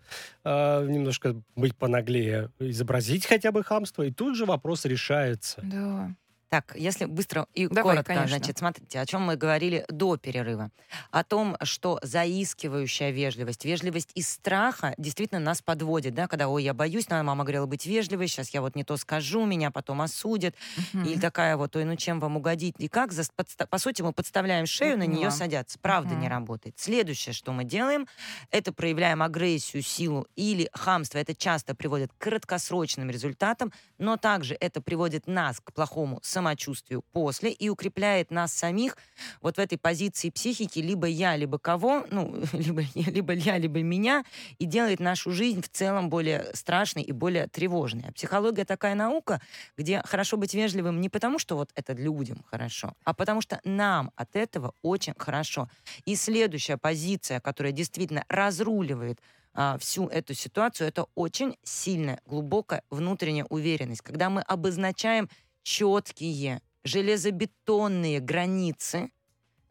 э, 0.44 0.86
немножко 0.88 1.36
быть 1.56 1.76
понаглее, 1.76 2.50
изобразить 2.58 3.26
хотя 3.26 3.52
бы 3.52 3.62
хамство, 3.64 4.02
и 4.02 4.10
тут 4.10 4.36
же 4.36 4.44
вопрос 4.46 4.84
решается. 4.84 5.60
Да. 5.62 6.14
Так, 6.54 6.76
если 6.76 7.06
быстро 7.06 7.48
и 7.52 7.66
Давай, 7.66 7.96
коротко, 7.96 8.14
конечно. 8.14 8.38
значит, 8.38 8.58
смотрите, 8.58 9.00
о 9.00 9.06
чем 9.06 9.22
мы 9.22 9.34
говорили 9.34 9.84
до 9.88 10.16
перерыва. 10.16 10.70
О 11.10 11.24
том, 11.24 11.56
что 11.64 11.98
заискивающая 12.02 13.10
вежливость, 13.10 13.64
вежливость 13.64 14.12
из 14.14 14.28
страха 14.28 14.94
действительно 14.96 15.40
нас 15.40 15.62
подводит, 15.62 16.14
да, 16.14 16.28
когда, 16.28 16.46
ой, 16.48 16.62
я 16.62 16.72
боюсь, 16.72 17.08
надо, 17.08 17.24
мама 17.24 17.42
говорила 17.42 17.66
быть 17.66 17.86
вежливой, 17.86 18.28
сейчас 18.28 18.50
я 18.50 18.60
вот 18.60 18.76
не 18.76 18.84
то 18.84 18.96
скажу, 18.96 19.44
меня 19.44 19.72
потом 19.72 20.00
осудят. 20.00 20.54
Мгм. 20.92 21.04
Или 21.06 21.18
такая 21.18 21.56
вот, 21.56 21.74
ой, 21.74 21.84
ну 21.84 21.96
чем 21.96 22.20
вам 22.20 22.36
угодить? 22.36 22.76
И 22.78 22.86
как? 22.86 23.10
За- 23.10 23.22
подста- 23.36 23.66
По 23.66 23.78
сути, 23.78 24.02
мы 24.02 24.12
подставляем 24.12 24.66
шею, 24.66 24.96
на 24.96 25.08
нее 25.08 25.32
садятся. 25.32 25.80
Правда 25.80 26.10
не 26.14 26.26
Мгм. 26.28 26.36
работает. 26.36 26.78
Следующее, 26.78 27.32
что 27.32 27.50
мы 27.52 27.64
делаем, 27.64 28.06
это 28.52 28.72
проявляем 28.72 29.24
агрессию, 29.24 29.82
силу 29.82 30.28
или 30.36 30.70
хамство. 30.72 31.18
Это 31.18 31.34
часто 31.34 31.74
приводит 31.74 32.12
к 32.12 32.22
краткосрочным 32.22 33.10
результатам, 33.10 33.72
но 33.98 34.16
также 34.16 34.56
это 34.60 34.80
приводит 34.80 35.26
нас 35.26 35.58
к 35.58 35.72
плохому 35.72 36.20
самочувствию 36.44 37.02
после 37.12 37.50
и 37.50 37.70
укрепляет 37.70 38.30
нас 38.30 38.52
самих 38.52 38.98
вот 39.40 39.56
в 39.56 39.58
этой 39.58 39.78
позиции 39.78 40.28
психики 40.30 40.78
либо 40.78 41.06
я, 41.06 41.36
либо 41.36 41.58
кого, 41.58 42.04
ну, 42.10 42.34
либо, 42.52 42.82
либо 42.94 43.32
я, 43.32 43.58
либо 43.58 43.80
меня, 43.82 44.24
и 44.58 44.66
делает 44.66 45.00
нашу 45.00 45.30
жизнь 45.30 45.62
в 45.62 45.68
целом 45.70 46.10
более 46.10 46.44
страшной 46.54 47.02
и 47.02 47.12
более 47.12 47.46
тревожной. 47.46 48.04
А 48.08 48.12
психология 48.12 48.64
такая 48.64 48.94
наука, 48.94 49.40
где 49.78 50.02
хорошо 50.04 50.36
быть 50.36 50.54
вежливым 50.54 51.00
не 51.00 51.08
потому, 51.08 51.38
что 51.38 51.56
вот 51.56 51.70
это 51.74 51.94
людям 51.94 52.44
хорошо, 52.50 52.92
а 53.04 53.14
потому 53.14 53.40
что 53.40 53.60
нам 53.64 54.10
от 54.16 54.36
этого 54.36 54.74
очень 54.82 55.14
хорошо. 55.16 55.68
И 56.04 56.16
следующая 56.16 56.76
позиция, 56.76 57.40
которая 57.40 57.72
действительно 57.72 58.24
разруливает 58.28 59.18
а, 59.54 59.78
всю 59.78 60.08
эту 60.08 60.34
ситуацию, 60.34 60.88
это 60.88 61.06
очень 61.14 61.56
сильная, 61.62 62.20
глубокая 62.26 62.82
внутренняя 62.90 63.46
уверенность, 63.48 64.02
когда 64.02 64.28
мы 64.28 64.42
обозначаем 64.42 65.28
четкие, 65.64 66.60
железобетонные 66.84 68.20
границы, 68.20 69.10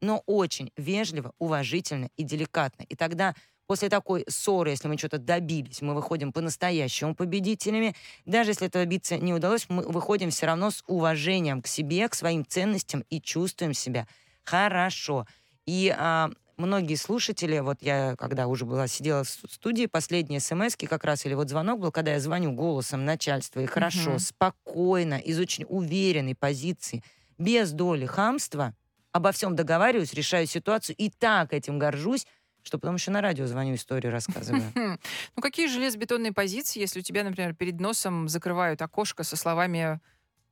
но 0.02 0.22
очень 0.26 0.72
вежливо, 0.76 1.34
уважительно 1.40 2.10
и 2.18 2.24
деликатно. 2.24 2.84
И 2.90 2.96
тогда 2.96 3.36
после 3.68 3.88
такой 3.88 4.26
ссоры, 4.28 4.72
если 4.72 4.90
мы 4.90 4.98
что-то 4.98 5.20
добились, 5.20 5.82
мы 5.82 5.94
выходим 5.94 6.34
по-настоящему 6.34 7.16
победителями. 7.16 7.96
Даже 8.26 8.52
если 8.52 8.68
это 8.68 8.80
добиться 8.80 9.18
не 9.18 9.34
удалось, 9.34 9.68
мы 9.70 9.84
выходим 9.84 10.32
все 10.32 10.48
равно 10.48 10.72
с 10.72 10.84
уважением 10.88 11.62
к 11.62 11.68
себе, 11.68 12.10
к 12.10 12.16
своим 12.16 12.46
ценностям 12.46 13.06
и 13.10 13.22
чувствуем 13.22 13.74
себя 13.74 14.08
хорошо. 14.44 15.26
И 15.66 15.96
а, 15.98 16.30
многие 16.58 16.96
слушатели, 16.96 17.60
вот 17.60 17.78
я 17.82 18.16
когда 18.18 18.48
уже 18.48 18.66
была, 18.66 18.88
сидела 18.88 19.24
в 19.24 19.30
сту- 19.30 19.48
студии, 19.48 19.86
последние 19.88 20.40
смс 20.40 20.76
как 20.76 21.04
раз, 21.04 21.26
или 21.26 21.34
вот 21.34 21.50
звонок 21.50 21.80
был, 21.80 21.92
когда 21.92 22.14
я 22.14 22.20
звоню 22.20 22.52
голосом 22.54 23.06
начальства, 23.06 23.60
и 23.62 23.66
хорошо, 23.66 24.12
Мгм. 24.12 24.20
спокойно, 24.20 25.16
из 25.16 25.40
очень 25.40 25.66
уверенной 25.68 26.36
позиции, 26.36 27.04
без 27.38 27.72
доли 27.72 28.06
хамства, 28.06 28.76
обо 29.12 29.32
всем 29.32 29.56
договариваюсь, 29.56 30.14
решаю 30.14 30.48
ситуацию, 30.48 30.96
и 30.98 31.10
так 31.10 31.54
этим 31.54 31.80
горжусь, 31.80 32.26
что 32.64 32.80
потом 32.80 32.96
еще 32.96 33.12
на 33.12 33.22
радио 33.22 33.46
звоню, 33.46 33.76
историю 33.76 34.12
рассказываю. 34.12 34.74
Ну, 35.36 35.42
какие 35.42 35.68
железобетонные 35.68 36.32
позиции, 36.34 36.80
если 36.80 37.00
у 37.00 37.04
тебя, 37.04 37.24
например, 37.24 37.56
перед 37.56 37.80
носом 37.80 38.28
закрывают 38.30 38.82
окошко 38.82 39.24
со 39.24 39.36
словами 39.36 40.00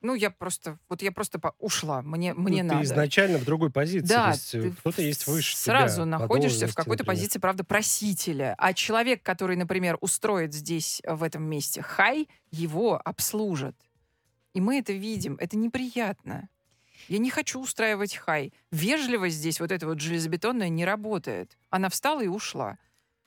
ну, 0.01 0.15
я 0.15 0.31
просто, 0.31 0.77
вот 0.89 1.01
я 1.01 1.12
просто 1.12 1.39
по- 1.39 1.55
ушла, 1.60 2.01
мне, 2.01 2.34
мне 2.34 2.63
Ну, 2.63 2.70
надо. 2.70 2.79
Ты 2.79 2.86
изначально 2.86 3.38
в 3.38 3.46
другой 3.46 3.70
позиции. 3.72 4.08
Да, 4.08 4.25
то 4.25 4.31
есть, 4.31 4.55
э, 4.55 4.72
кто-то 4.79 5.01
есть 5.01 5.27
выше 5.27 5.55
сразу 5.55 5.98
тебя, 5.98 6.05
находишься 6.05 6.67
в 6.67 6.75
какой-то 6.75 7.03
например. 7.03 7.20
позиции, 7.22 7.39
правда, 7.39 7.63
просителя. 7.63 8.55
А 8.58 8.74
человек, 8.74 9.24
который, 9.24 9.55
например, 9.55 9.98
устроит 10.01 10.53
здесь, 10.53 11.01
э, 11.03 11.13
в 11.13 11.24
этом 11.24 11.43
месте 11.43 11.81
хай, 11.81 12.27
его 12.51 13.00
обслужат. 13.03 13.75
И 14.53 14.62
мы 14.62 14.79
это 14.79 14.93
видим. 14.93 15.38
Это 15.39 15.55
неприятно. 15.58 16.50
Я 17.08 17.17
не 17.17 17.29
хочу 17.29 17.60
устраивать 17.62 18.15
хай. 18.15 18.53
Вежливость 18.72 19.38
здесь, 19.38 19.60
вот 19.60 19.72
эта 19.72 19.88
вот 19.88 20.00
железобетонная, 20.00 20.70
не 20.70 20.86
работает. 20.86 21.58
Она 21.70 21.89
встала 21.89 22.22
и 22.22 22.27
ушла. 22.27 22.77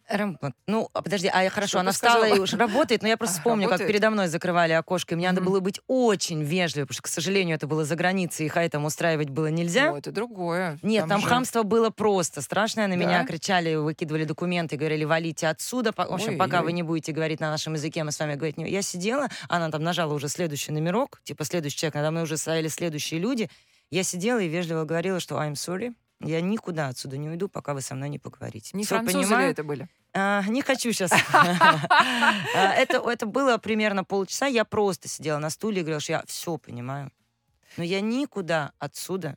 Рам- 0.08 0.38
Ну, 0.66 0.88
а 0.92 1.00
подожди, 1.02 1.30
а 1.32 1.42
я 1.42 1.50
хорошо, 1.50 1.68
Что 1.70 1.80
она 1.80 1.92
встала 1.92 2.24
и 2.24 2.28
сказала? 2.28 2.42
уж 2.42 2.52
работает, 2.52 3.02
но 3.02 3.08
я 3.08 3.16
просто 3.16 3.36
вспомню, 3.38 3.64
как 3.64 3.72
работает? 3.72 3.88
передо 3.88 4.10
мной 4.10 4.28
закрывали 4.28 4.72
окошко, 4.72 5.14
и 5.14 5.16
мне 5.16 5.28
надо 5.28 5.40
Мгм. 5.40 5.50
было 5.50 5.60
быть 5.60 5.80
очень 5.86 6.42
вежливой, 6.42 6.84
потому 6.86 6.94
что, 6.94 7.02
к 7.02 7.06
сожалению, 7.08 7.56
это 7.56 7.66
было 7.66 7.84
за 7.84 7.96
границей, 7.96 8.46
и 8.46 8.48
хай 8.48 8.68
там 8.68 8.84
устраивать 8.84 9.30
было 9.30 9.46
нельзя. 9.46 9.90
Ну, 9.90 9.96
это 9.96 10.12
другое. 10.12 10.78
Нет, 10.82 11.08
там, 11.08 11.20
же- 11.22 11.26
хамство 11.26 11.62
было 11.62 11.88
просто 11.90 12.42
страшное. 12.42 12.86
На 12.86 12.96
Да? 12.96 13.00
меня 13.00 13.24
кричали, 13.24 13.74
выкидывали 13.76 14.24
документы, 14.24 14.76
говорили, 14.76 15.04
валите 15.04 15.48
отсюда. 15.48 15.92
В 15.96 16.00
общем, 16.00 16.36
пока 16.36 16.56
Ой-ой-ой. 16.58 16.64
вы 16.66 16.72
не 16.72 16.82
будете 16.82 17.12
говорить 17.12 17.40
на 17.40 17.50
нашем 17.50 17.72
языке, 17.74 18.04
мы 18.04 18.12
с 18.12 18.18
вами 18.18 18.34
говорить 18.34 18.58
не... 18.58 18.68
Я 18.70 18.82
сидела, 18.82 19.28
она 19.48 19.70
там 19.70 19.82
нажала 19.82 20.12
уже 20.12 20.28
следующий 20.28 20.72
номерок, 20.72 21.20
типа 21.24 21.44
следующий 21.44 21.78
человек, 21.78 21.94
надо 21.94 22.10
мной 22.10 22.24
уже 22.24 22.36
стояли 22.36 22.68
следующие 22.68 23.20
люди. 23.20 23.48
Я 23.90 24.02
сидела 24.02 24.38
и 24.40 24.48
вежливо 24.48 24.84
говорила, 24.84 25.20
что 25.20 25.36
I'm 25.36 25.52
sorry, 25.54 25.94
я 26.20 26.40
никуда 26.40 26.88
отсюда 26.88 27.16
не 27.18 27.28
уйду, 27.28 27.48
пока 27.48 27.74
вы 27.74 27.80
со 27.80 27.94
мной 27.94 28.08
не 28.08 28.18
поговорите. 28.18 28.70
Не 28.76 28.84
Всё 28.84 28.96
французы 28.96 29.18
ли 29.18 29.24
понимаю. 29.24 29.50
это 29.50 29.64
были? 29.64 29.88
А, 30.12 30.42
не 30.48 30.62
хочу 30.62 30.92
сейчас. 30.92 31.10
Это, 32.54 32.98
это 33.10 33.26
было 33.26 33.58
примерно 33.58 34.04
полчаса. 34.04 34.46
Я 34.46 34.64
просто 34.64 35.08
сидела 35.08 35.38
на 35.38 35.50
стуле 35.50 35.80
и 35.80 35.80
говорила, 35.80 36.00
что 36.00 36.12
я 36.12 36.22
все 36.26 36.56
понимаю. 36.56 37.10
Но 37.76 37.82
я 37.82 38.00
никуда 38.00 38.72
отсюда 38.78 39.36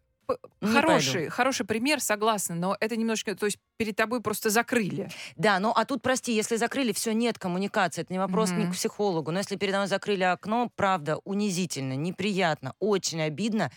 Не 0.62 0.72
Хороший, 0.74 1.29
хороший 1.29 1.65
пример, 1.65 2.01
согласна, 2.01 2.55
но 2.55 2.75
это 2.79 2.98
немножко, 2.98 3.36
то 3.36 3.46
есть 3.46 3.60
перед 3.77 3.96
тобой 3.96 4.22
просто 4.22 4.50
закрыли. 4.50 5.10
Да, 5.36 5.60
ну 5.60 5.72
а 5.75 5.86
тут, 5.86 6.01
прости, 6.01 6.34
если 6.34 6.55
закрыли, 6.57 6.91
все, 6.91 7.13
нет 7.13 7.38
коммуникации, 7.39 8.01
это 8.01 8.12
не 8.12 8.19
вопрос 8.19 8.51
ни 8.51 8.63
Мгм. 8.63 8.72
к 8.72 8.75
психологу. 8.75 9.31
Но 9.31 9.39
если 9.39 9.55
передо 9.55 9.77
мной 9.77 9.88
закрыли 9.88 10.24
окно, 10.24 10.69
правда, 10.75 11.17
унизительно, 11.24 11.93
неприятно, 11.93 12.74
очень 12.79 13.22
обидно. 13.22 13.72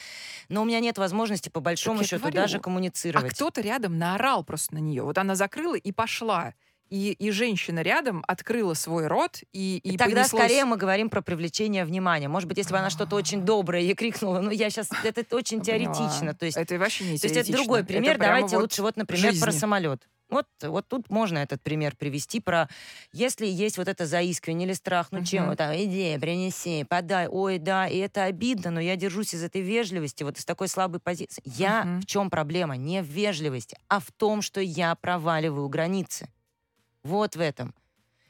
Но 0.48 0.62
у 0.62 0.64
меня 0.64 0.80
нет 0.80 0.98
возможности, 0.98 1.48
по 1.48 1.60
большому 1.60 2.00
я 2.00 2.06
счету, 2.06 2.22
говорю. 2.22 2.36
даже 2.36 2.56
А 2.56 2.60
коммуницировать. 2.60 3.32
кто-то 3.34 3.60
рядом 3.60 3.98
наорал 3.98 4.42
просто 4.42 4.74
на 4.74 4.78
нее. 4.78 5.02
Вот 5.02 5.18
она 5.18 5.34
закрыла 5.36 5.76
и 5.76 5.92
пошла. 5.92 6.54
И, 6.90 7.12
и 7.12 7.30
женщина 7.30 7.80
рядом 7.82 8.24
открыла 8.26 8.74
свой 8.74 9.06
рот 9.06 9.38
и, 9.52 9.78
и 9.78 9.92
И 9.94 9.96
тогда 9.96 10.22
понеслось- 10.22 10.28
скорее 10.28 10.64
мы 10.64 10.76
говорим 10.76 11.08
про 11.08 11.22
привлечение 11.22 11.84
внимания. 11.84 12.28
Может 12.28 12.48
быть, 12.48 12.58
если 12.58 12.72
бы 12.72 12.78
она 12.78 12.90
что-то 12.90 13.14
очень 13.14 13.44
доброе 13.44 13.82
ей 13.82 13.94
крикнула, 13.94 14.40
ну 14.40 14.50
я 14.50 14.70
сейчас, 14.70 14.88
это 15.04 15.36
очень 15.36 15.60
теоретично. 15.62 16.34
То 16.34 16.46
есть, 16.46 16.58
Это 16.58 16.78
вообще 16.78 17.04
не 17.04 17.16
то 17.18 17.28
есть 17.28 17.36
это 17.36 17.52
другой 17.52 17.84
пример. 17.84 18.18
прямо 18.18 18.34
Давайте 18.34 18.56
вот 18.56 18.62
лучше 18.62 18.82
вот, 18.82 18.96
например, 18.96 19.30
про 19.38 19.46
жизни. 19.52 19.58
самолет. 19.58 20.08
Вот, 20.30 20.46
вот 20.62 20.86
тут 20.86 21.10
можно 21.10 21.38
этот 21.38 21.60
пример 21.60 21.96
привести 21.96 22.38
про, 22.40 22.68
если 23.12 23.46
есть 23.46 23.78
вот 23.78 23.88
это 23.88 24.06
заискивание 24.06 24.66
или 24.68 24.74
страх, 24.74 25.08
ну 25.10 25.24
чем, 25.24 25.40
Мгм. 25.42 25.48
вот 25.50 25.58
там, 25.58 25.74
иди, 25.74 26.16
принеси, 26.20 26.84
подай, 26.88 27.26
ой, 27.28 27.58
да, 27.58 27.88
и 27.88 27.98
это 27.98 28.24
обидно, 28.24 28.70
но 28.70 28.80
я 28.80 28.94
держусь 28.94 29.34
из 29.34 29.42
этой 29.42 29.60
вежливости, 29.60 30.22
вот 30.22 30.38
из 30.38 30.44
такой 30.44 30.68
слабой 30.68 31.00
позиции. 31.00 31.42
Я, 31.44 31.82
Мгм. 31.84 32.00
в 32.02 32.06
чем 32.06 32.30
проблема? 32.30 32.76
Не 32.76 33.02
в 33.02 33.06
вежливости, 33.06 33.76
а 33.88 33.98
в 33.98 34.12
том, 34.16 34.40
что 34.40 34.60
я 34.60 34.94
проваливаю 34.94 35.68
границы. 35.68 36.28
Вот 37.02 37.36
в 37.36 37.40
этом. 37.40 37.74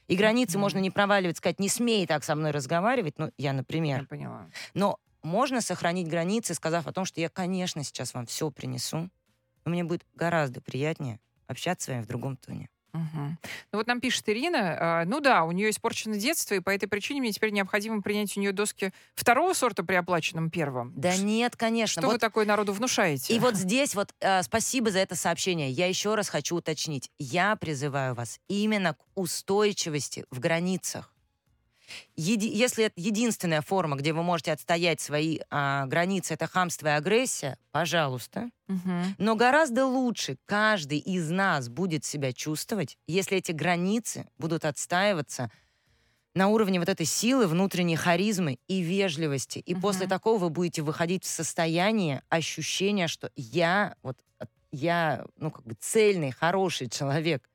И 0.08 0.16
границы 0.16 0.56
Мгм. 0.56 0.62
можно 0.62 0.78
не 0.78 0.90
проваливать, 0.90 1.36
сказать, 1.36 1.60
не 1.60 1.68
смей 1.68 2.06
так 2.06 2.24
со 2.24 2.34
мной 2.34 2.50
разговаривать, 2.50 3.18
ну, 3.18 3.30
я, 3.38 3.52
например. 3.52 4.00
Я 4.00 4.06
поняла. 4.06 4.46
Но 4.74 4.98
можно 5.22 5.60
сохранить 5.60 6.08
границы, 6.08 6.54
сказав 6.54 6.86
о 6.86 6.92
том, 6.92 7.04
что 7.04 7.20
я, 7.20 7.28
конечно, 7.28 7.84
сейчас 7.84 8.14
вам 8.14 8.26
все 8.26 8.50
принесу, 8.50 9.10
но 9.64 9.70
мне 9.70 9.84
будет 9.84 10.06
гораздо 10.14 10.60
приятнее 10.62 11.20
общаться 11.46 11.86
с 11.86 11.88
вами 11.88 12.02
в 12.02 12.06
другом 12.06 12.38
тоне. 12.38 12.69
Мгм. 12.92 13.38
Ну 13.72 13.78
вот 13.78 13.86
нам 13.86 14.00
пишет 14.00 14.28
Ирина, 14.28 14.76
а, 14.80 15.04
ну 15.04 15.20
да, 15.20 15.44
у 15.44 15.52
нее 15.52 15.70
испорчено 15.70 16.16
детство, 16.16 16.54
и 16.54 16.60
по 16.60 16.70
этой 16.70 16.86
причине 16.88 17.20
мне 17.20 17.32
теперь 17.32 17.50
необходимо 17.50 18.02
принять 18.02 18.36
у 18.36 18.40
нее 18.40 18.52
доски 18.52 18.92
второго 19.14 19.52
сорта 19.52 19.84
при 19.84 19.94
оплаченном 19.94 20.50
первом. 20.50 20.92
Да 20.96 21.12
Ш- 21.12 21.22
нет, 21.22 21.56
конечно. 21.56 22.00
Что 22.00 22.08
вы 22.08 22.14
Вот 22.14 22.20
такое 22.20 22.46
народу 22.46 22.72
внушаете? 22.72 23.34
И 23.34 23.38
вот 23.38 23.54
здесь 23.54 23.94
вот 23.94 24.12
э, 24.20 24.42
спасибо 24.42 24.90
за 24.90 24.98
это 24.98 25.14
сообщение. 25.14 25.70
Я 25.70 25.86
еще 25.86 26.14
раз 26.14 26.28
хочу 26.28 26.56
уточнить. 26.56 27.10
Я 27.18 27.56
призываю 27.56 28.14
вас 28.14 28.38
именно 28.48 28.94
к 28.94 28.98
устойчивости 29.14 30.24
в 30.30 30.40
границах. 30.40 31.12
Еди- 32.16 32.48
если 32.48 32.84
это 32.84 32.94
единственная 33.00 33.62
форма, 33.62 33.96
где 33.96 34.12
вы 34.12 34.22
можете 34.22 34.52
отстоять 34.52 35.00
свои 35.00 35.40
а, 35.50 35.86
границы, 35.86 36.34
это 36.34 36.46
хамство 36.46 36.88
и 36.88 36.90
агрессия, 36.90 37.58
пожалуйста. 37.72 38.50
Мгм. 38.68 39.14
Но 39.18 39.36
гораздо 39.36 39.86
лучше 39.86 40.36
каждый 40.46 40.98
из 40.98 41.30
нас 41.30 41.68
будет 41.68 42.04
себя 42.04 42.32
чувствовать, 42.32 42.96
если 43.06 43.38
эти 43.38 43.52
границы 43.52 44.26
будут 44.38 44.64
отстаиваться 44.64 45.50
на 46.34 46.46
уровне 46.48 46.78
вот 46.78 46.88
этой 46.88 47.06
силы, 47.06 47.48
внутренней 47.48 47.96
харизмы 47.96 48.58
и 48.68 48.82
вежливости. 48.82 49.58
И 49.58 49.74
после 49.74 50.02
Мгм. 50.02 50.10
такого 50.10 50.38
вы 50.38 50.50
будете 50.50 50.82
выходить 50.82 51.24
в 51.24 51.28
состояние 51.28 52.22
ощущения, 52.28 53.08
что 53.08 53.30
я 53.34 53.96
вот 54.02 54.16
от- 54.38 54.48
я, 54.70 55.24
ну, 55.36 55.50
как 55.50 55.64
бы 55.66 55.74
цельный, 55.80 56.30
хороший 56.30 56.88
человек. 56.88 57.48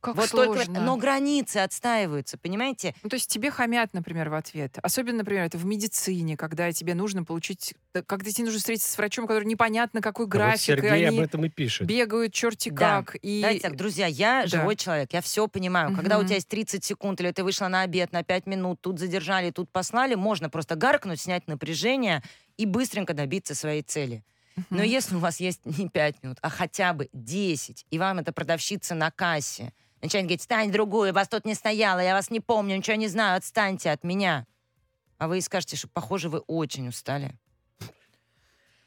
Как 0.00 0.16
вот 0.16 0.30
только, 0.30 0.64
сложно. 0.64 0.80
но 0.80 0.96
границы 0.96 1.58
отстаиваются, 1.58 2.38
понимаете? 2.38 2.94
Ну, 3.02 3.10
то 3.10 3.16
есть 3.16 3.28
тебе 3.30 3.50
хамят, 3.50 3.92
например, 3.92 4.30
в 4.30 4.34
ответ. 4.34 4.78
Особенно, 4.82 5.18
например, 5.18 5.44
это 5.44 5.58
в 5.58 5.66
медицине, 5.66 6.36
когда 6.36 6.72
тебе 6.72 6.94
нужно 6.94 7.22
получить... 7.24 7.74
да, 7.92 8.02
Когда 8.02 8.30
тебе 8.30 8.44
нужно 8.46 8.58
встретиться 8.60 8.90
с 8.90 8.96
врачом, 8.96 9.26
который 9.26 9.44
непонятно 9.44 10.00
какой 10.00 10.24
А 10.24 10.26
вот 10.26 10.32
график, 10.32 10.60
и 10.60 10.64
Сергей 10.64 11.06
они 11.06 11.18
об 11.18 11.24
этом 11.24 11.44
и 11.44 11.48
пишет. 11.50 11.86
бегают 11.86 12.32
черти 12.32 12.70
Да. 12.70 13.02
как. 13.02 13.16
И... 13.22 13.40
Знаете 13.40 13.60
так, 13.60 13.76
друзья, 13.76 14.06
я 14.06 14.42
Да. 14.42 14.48
живой 14.48 14.76
человек, 14.76 15.12
я 15.12 15.20
все 15.20 15.46
понимаю. 15.48 15.94
Когда 15.94 16.18
у 16.18 16.24
тебя 16.24 16.36
есть 16.36 16.48
30 16.48 16.82
секунд, 16.82 17.20
или 17.20 17.30
ты 17.32 17.44
вышла 17.44 17.68
на 17.68 17.82
обед 17.82 18.12
на 18.12 18.22
5 18.22 18.46
минут, 18.46 18.80
тут 18.80 18.98
задержали, 18.98 19.50
тут 19.50 19.70
послали, 19.70 20.14
можно 20.14 20.48
просто 20.48 20.76
гаркнуть, 20.76 21.20
снять 21.20 21.46
напряжение 21.46 22.22
и 22.56 22.64
быстренько 22.64 23.12
добиться 23.12 23.54
своей 23.54 23.82
цели. 23.82 24.24
Но 24.68 24.82
если 24.82 25.14
у 25.14 25.18
вас 25.18 25.40
есть 25.40 25.64
не 25.64 25.88
5 25.88 26.22
минут, 26.22 26.38
а 26.42 26.50
хотя 26.50 26.92
бы 26.92 27.08
10, 27.12 27.86
и 27.90 27.98
вам 27.98 28.18
эта 28.18 28.32
продавщица 28.32 28.94
на 28.94 29.10
кассе 29.10 29.72
начинает 30.02 30.26
говорить, 30.26 30.42
стань 30.42 30.70
другую, 30.72 31.12
вас 31.12 31.28
тут 31.28 31.44
не 31.44 31.54
стояло, 31.54 32.00
я 32.00 32.14
вас 32.14 32.30
не 32.30 32.40
помню, 32.40 32.76
ничего 32.76 32.96
не 32.96 33.08
знаю, 33.08 33.36
отстаньте 33.36 33.90
от 33.90 34.04
меня. 34.04 34.46
А 35.18 35.28
вы 35.28 35.40
скажете, 35.40 35.76
что, 35.76 35.88
похоже, 35.88 36.28
вы 36.28 36.38
очень 36.40 36.88
устали. 36.88 37.34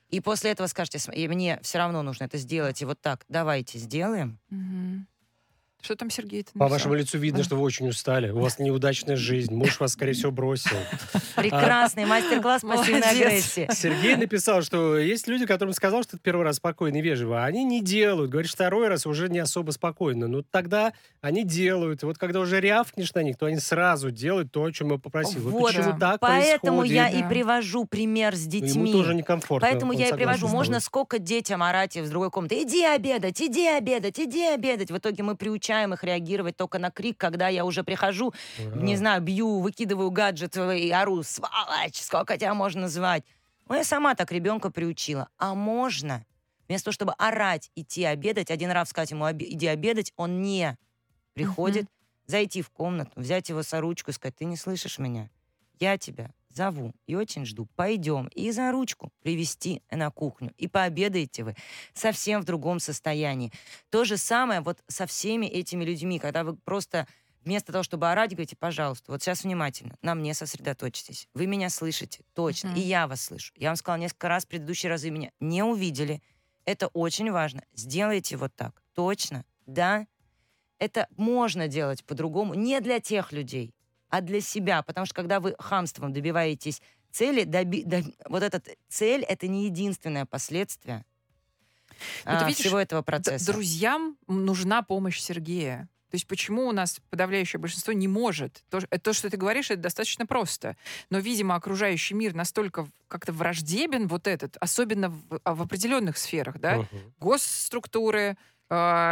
И 0.09 0.19
после 0.19 0.51
этого 0.51 0.67
скажете, 0.67 0.99
«См- 0.99 1.17
и 1.17 1.27
мне 1.27 1.59
все 1.63 1.79
равно 1.79 2.03
нужно 2.03 2.25
это 2.25 2.37
сделать, 2.37 2.81
и 2.81 2.85
вот 2.85 3.01
так, 3.01 3.25
давайте 3.29 3.79
сделаем. 3.79 4.39
Мгм. 4.49 5.07
Что 5.83 5.97
там 5.97 6.09
Сергей 6.09 6.45
По 6.57 6.69
вашему 6.69 6.93
лицу 6.93 7.17
видно, 7.17 7.43
что 7.43 7.57
вы 7.57 7.61
очень 7.63 7.89
устали. 7.89 8.29
У 8.29 8.39
вас 8.39 8.57
неудачная 8.57 9.17
жизнь. 9.17 9.53
Муж 9.53 9.81
вас, 9.81 9.91
скорее 9.91 10.13
всего, 10.13 10.31
бросил. 10.31 10.77
Прекрасный 11.35 12.05
мастер-класс 12.05 12.61
пассивной 12.61 13.01
агрессии. 13.01 13.67
Сергей 13.73 14.15
написал, 14.15 14.61
что 14.61 14.97
есть 14.97 15.27
люди, 15.27 15.45
которым 15.45 15.73
сказал, 15.73 16.03
что 16.03 16.15
это 16.15 16.23
первый 16.23 16.43
раз 16.45 16.55
спокойно 16.55 16.95
и 16.97 17.01
вежливо, 17.01 17.43
они 17.43 17.65
не 17.65 17.81
делают. 17.81 18.31
Говорит, 18.31 18.47
что 18.47 18.55
второй 18.55 18.87
раз 18.87 19.05
уже 19.05 19.27
не 19.27 19.39
особо 19.39 19.71
спокойно. 19.71 20.27
Ну, 20.29 20.41
тогда 20.41 20.93
они 21.19 21.43
делают. 21.43 22.03
И 22.03 22.05
вот 22.05 22.17
когда 22.17 22.39
уже 22.39 22.61
рявкнешь 22.61 23.13
на 23.13 23.21
них, 23.21 23.37
то 23.37 23.47
они 23.47 23.57
сразу 23.57 24.09
делают 24.09 24.53
то, 24.53 24.63
о 24.63 24.71
чем 24.71 24.89
я 24.93 24.97
попросил. 24.97 25.41
Вот, 25.41 25.51
Вот, 25.51 25.67
почему 25.73 25.91
да. 25.99 26.11
так 26.11 26.21
Поэтому 26.21 26.79
происходит. 26.79 27.11
я 27.13 27.19
Да. 27.19 27.27
и 27.27 27.29
привожу 27.29 27.83
пример 27.83 28.37
с 28.37 28.45
Ну, 28.45 28.51
детьми. 28.51 28.89
Ему 28.89 28.91
тоже 28.93 29.15
некомфортно. 29.15 29.67
Поэтому 29.67 29.91
я 29.91 30.07
и 30.07 30.13
привожу. 30.13 30.47
Можно 30.47 30.79
сколько 30.79 31.19
детям 31.19 31.61
орать 31.61 31.97
из 31.97 32.09
другой 32.09 32.31
комнаты. 32.31 32.63
Иди 32.63 32.85
обедать, 32.85 33.41
иди 33.41 33.67
обедать, 33.67 34.17
иди 34.17 34.45
обедать. 34.45 34.89
В 34.89 34.97
итоге 34.97 35.23
мы 35.23 35.35
приучаем 35.35 35.72
их 35.93 36.03
реагировать 36.03 36.55
только 36.55 36.77
на 36.77 36.91
крик, 36.91 37.17
когда 37.17 37.47
я 37.47 37.65
уже 37.65 37.83
прихожу, 37.83 38.33
не 38.75 38.93
А. 38.93 38.97
знаю, 38.97 39.21
бью, 39.21 39.59
выкидываю 39.59 40.11
гаджет 40.11 40.55
и 40.57 40.91
ору, 40.91 41.23
сволочь, 41.23 41.99
сколько 41.99 42.37
тебя 42.37 42.53
можно 42.53 42.81
называть. 42.81 43.23
Ну, 43.67 43.75
я 43.75 43.83
сама 43.83 44.13
так 44.13 44.31
ребенка 44.31 44.69
приучила. 44.69 45.29
А 45.37 45.55
можно, 45.55 46.25
вместо 46.67 46.85
того, 46.85 46.93
чтобы 46.93 47.13
орать, 47.17 47.71
идти 47.75 48.03
обедать, 48.03 48.51
один 48.51 48.71
раз 48.71 48.89
сказать 48.89 49.11
ему 49.11 49.25
«Оби- 49.25 49.45
иди 49.49 49.67
обедать, 49.67 50.13
он 50.15 50.41
не 50.41 50.77
приходит, 51.33 51.87
зайти 52.27 52.61
в 52.61 52.69
комнату, 52.69 53.11
взять 53.15 53.49
его 53.49 53.63
за 53.63 53.81
ручку 53.81 54.11
и 54.11 54.13
сказать, 54.13 54.35
ты 54.35 54.45
не 54.45 54.57
слышишь 54.57 54.99
меня? 54.99 55.29
Я 55.79 55.97
тебя 55.97 56.31
зову 56.55 56.93
и 57.07 57.15
очень 57.15 57.45
жду. 57.45 57.67
Пойдем 57.75 58.27
и 58.27 58.51
за 58.51 58.71
ручку 58.71 59.11
привести 59.21 59.81
на 59.91 60.09
кухню. 60.11 60.53
И 60.57 60.67
пообедаете 60.67 61.43
вы 61.43 61.55
совсем 61.93 62.41
в 62.41 62.45
другом 62.45 62.79
состоянии. 62.79 63.51
То 63.89 64.03
же 64.05 64.17
самое 64.17 64.61
вот 64.61 64.83
со 64.87 65.05
всеми 65.05 65.45
этими 65.45 65.83
людьми, 65.83 66.19
когда 66.19 66.43
вы 66.43 66.55
просто 66.55 67.07
вместо 67.43 67.71
того, 67.73 67.83
чтобы 67.83 68.09
орать, 68.09 68.31
говорите, 68.31 68.55
пожалуйста, 68.55 69.11
вот 69.11 69.21
сейчас 69.21 69.43
внимательно, 69.43 69.97
на 70.01 70.15
мне 70.15 70.33
сосредоточьтесь. 70.33 71.27
Вы 71.33 71.45
меня 71.45 71.69
слышите, 71.69 72.23
точно, 72.33 72.69
Мгм. 72.69 72.77
и 72.77 72.81
я 72.81 73.07
вас 73.07 73.21
слышу. 73.21 73.53
Я 73.57 73.69
вам 73.69 73.75
сказала 73.75 73.99
несколько 73.99 74.29
раз 74.29 74.45
в 74.45 74.47
предыдущие 74.47 74.89
разы, 74.89 75.09
меня 75.09 75.31
не 75.41 75.61
увидели. 75.63 76.21
Это 76.65 76.87
очень 76.87 77.29
важно. 77.31 77.63
Сделайте 77.73 78.37
вот 78.37 78.55
так. 78.55 78.81
Точно, 78.93 79.43
да. 79.65 80.07
Это 80.79 81.07
можно 81.17 81.67
делать 81.67 82.05
по-другому. 82.05 82.53
Не 82.53 82.79
для 82.79 82.99
тех 83.01 83.33
людей, 83.33 83.73
а 84.13 84.21
для 84.21 84.41
себя. 84.41 84.83
Потому 84.83 85.07
что 85.07 85.15
когда 85.15 85.39
вы 85.39 85.55
хамством 85.57 86.13
добиваетесь 86.13 86.83
цели, 87.11 87.45
доби- 87.45 87.83
доб- 87.83 88.13
вот 88.29 88.43
эта 88.43 88.61
цель— 88.87 89.23
это 89.27 89.47
не 89.47 89.65
единственное 89.65 90.27
последствие 90.27 91.03
Ну, 92.25 92.31
ты 92.37 92.45
а, 92.45 92.47
видишь, 92.47 92.59
всего 92.59 92.77
этого 92.77 93.01
процесса. 93.01 93.51
друзьям 93.51 94.17
нужна 94.27 94.83
помощь 94.83 95.19
Сергея. 95.19 95.89
То 96.11 96.15
есть 96.15 96.27
почему 96.27 96.67
у 96.67 96.71
нас 96.71 96.99
подавляющее 97.09 97.59
большинство 97.59 97.91
не 97.91 98.07
может? 98.07 98.63
То, 98.69 98.81
э, 98.91 98.99
то, 98.99 99.13
что 99.13 99.31
ты 99.31 99.37
говоришь, 99.37 99.71
это 99.71 99.81
достаточно 99.81 100.27
просто. 100.27 100.77
Но, 101.09 101.17
видимо, 101.17 101.55
окружающий 101.55 102.13
мир 102.13 102.35
настолько 102.35 102.87
как-то 103.07 103.33
враждебен, 103.33 104.07
вот 104.07 104.27
этот, 104.27 104.55
особенно 104.59 105.09
в, 105.09 105.39
а, 105.43 105.55
в 105.55 105.63
определенных 105.63 106.17
сферах, 106.19 106.59
да? 106.59 106.77
Мгм. 106.77 107.13
Госструктуры, 107.19 108.37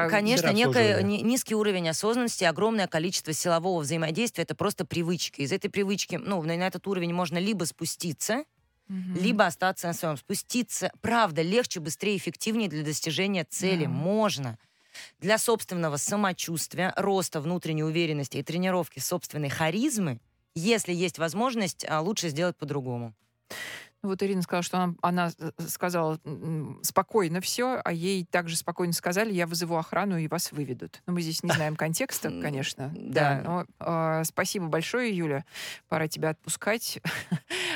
Конечно, 0.10 0.50
Сфера 0.50 1.02
некий 1.02 1.24
низкий 1.24 1.56
уровень 1.56 1.89
осознанности, 1.89 2.43
огромное 2.43 2.88
количество 2.88 3.34
силового 3.34 3.82
взаимодействия— 3.82 4.43
это 4.45 4.56
просто 4.56 4.86
привычки. 4.86 5.41
Из 5.41 5.52
этой 5.52 5.69
привычки, 5.69 6.15
ну, 6.15 6.41
на, 6.43 6.52
этот 6.52 6.88
уровень 6.88 7.13
можно 7.13 7.38
либо 7.38 7.63
спуститься, 7.65 8.43
Мгм. 8.88 9.15
либо 9.15 9.45
остаться 9.45 9.88
на 9.88 9.93
своем. 9.93 10.17
Спуститься, 10.17 10.91
правда, 11.02 11.41
легче, 11.41 11.80
быстрее, 11.80 12.17
эффективнее 12.17 12.67
для 12.69 12.84
достижения 12.84 13.45
цели. 13.50 13.86
Да. 13.86 13.89
Можно. 13.89 14.58
Для 15.19 15.38
собственного 15.38 15.97
самочувствия, 15.97 16.93
роста 16.97 17.39
внутренней 17.39 17.84
уверенности 17.84 18.38
и 18.38 18.43
тренировки 18.43 19.00
собственной 19.00 19.50
харизмы, 19.50 20.19
если 20.56 20.93
есть 20.93 21.17
возможность, 21.17 21.86
а, 21.88 22.02
лучше 22.02 22.30
сделать 22.30 22.58
по-другому. 22.58 23.13
Ну, 24.03 24.09
Вот 24.09 24.23
Ирина 24.23 24.41
сказала, 24.41 24.63
что 24.63 24.77
она, 24.77 24.95
она 25.01 25.31
э, 25.37 25.51
сказала 25.67 26.19
спокойно 26.81 27.39
все, 27.39 27.79
а 27.83 27.91
ей 27.91 28.25
также 28.25 28.57
спокойно 28.57 28.93
сказали, 28.93 29.31
я 29.31 29.45
вызову 29.45 29.77
охрану 29.77 30.17
и 30.17 30.27
вас 30.27 30.51
выведут. 30.51 31.01
Но 31.05 31.13
мы 31.13 31.21
здесь 31.21 31.43
не 31.43 31.51
знаем 31.51 31.75
контекста, 31.75 32.29
конечно. 32.41 32.91
да. 32.95 33.41
но, 33.43 33.65
а, 33.79 34.23
спасибо 34.23 34.67
большое, 34.67 35.15
Юля. 35.15 35.45
Пора 35.87 36.07
тебя 36.07 36.29
отпускать. 36.29 36.99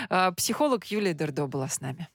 А, 0.07 0.31
Психолог 0.33 0.85
Юлия 0.85 1.15
Дердо 1.15 1.47
была 1.47 1.67
с 1.67 1.81
нами. 1.81 2.07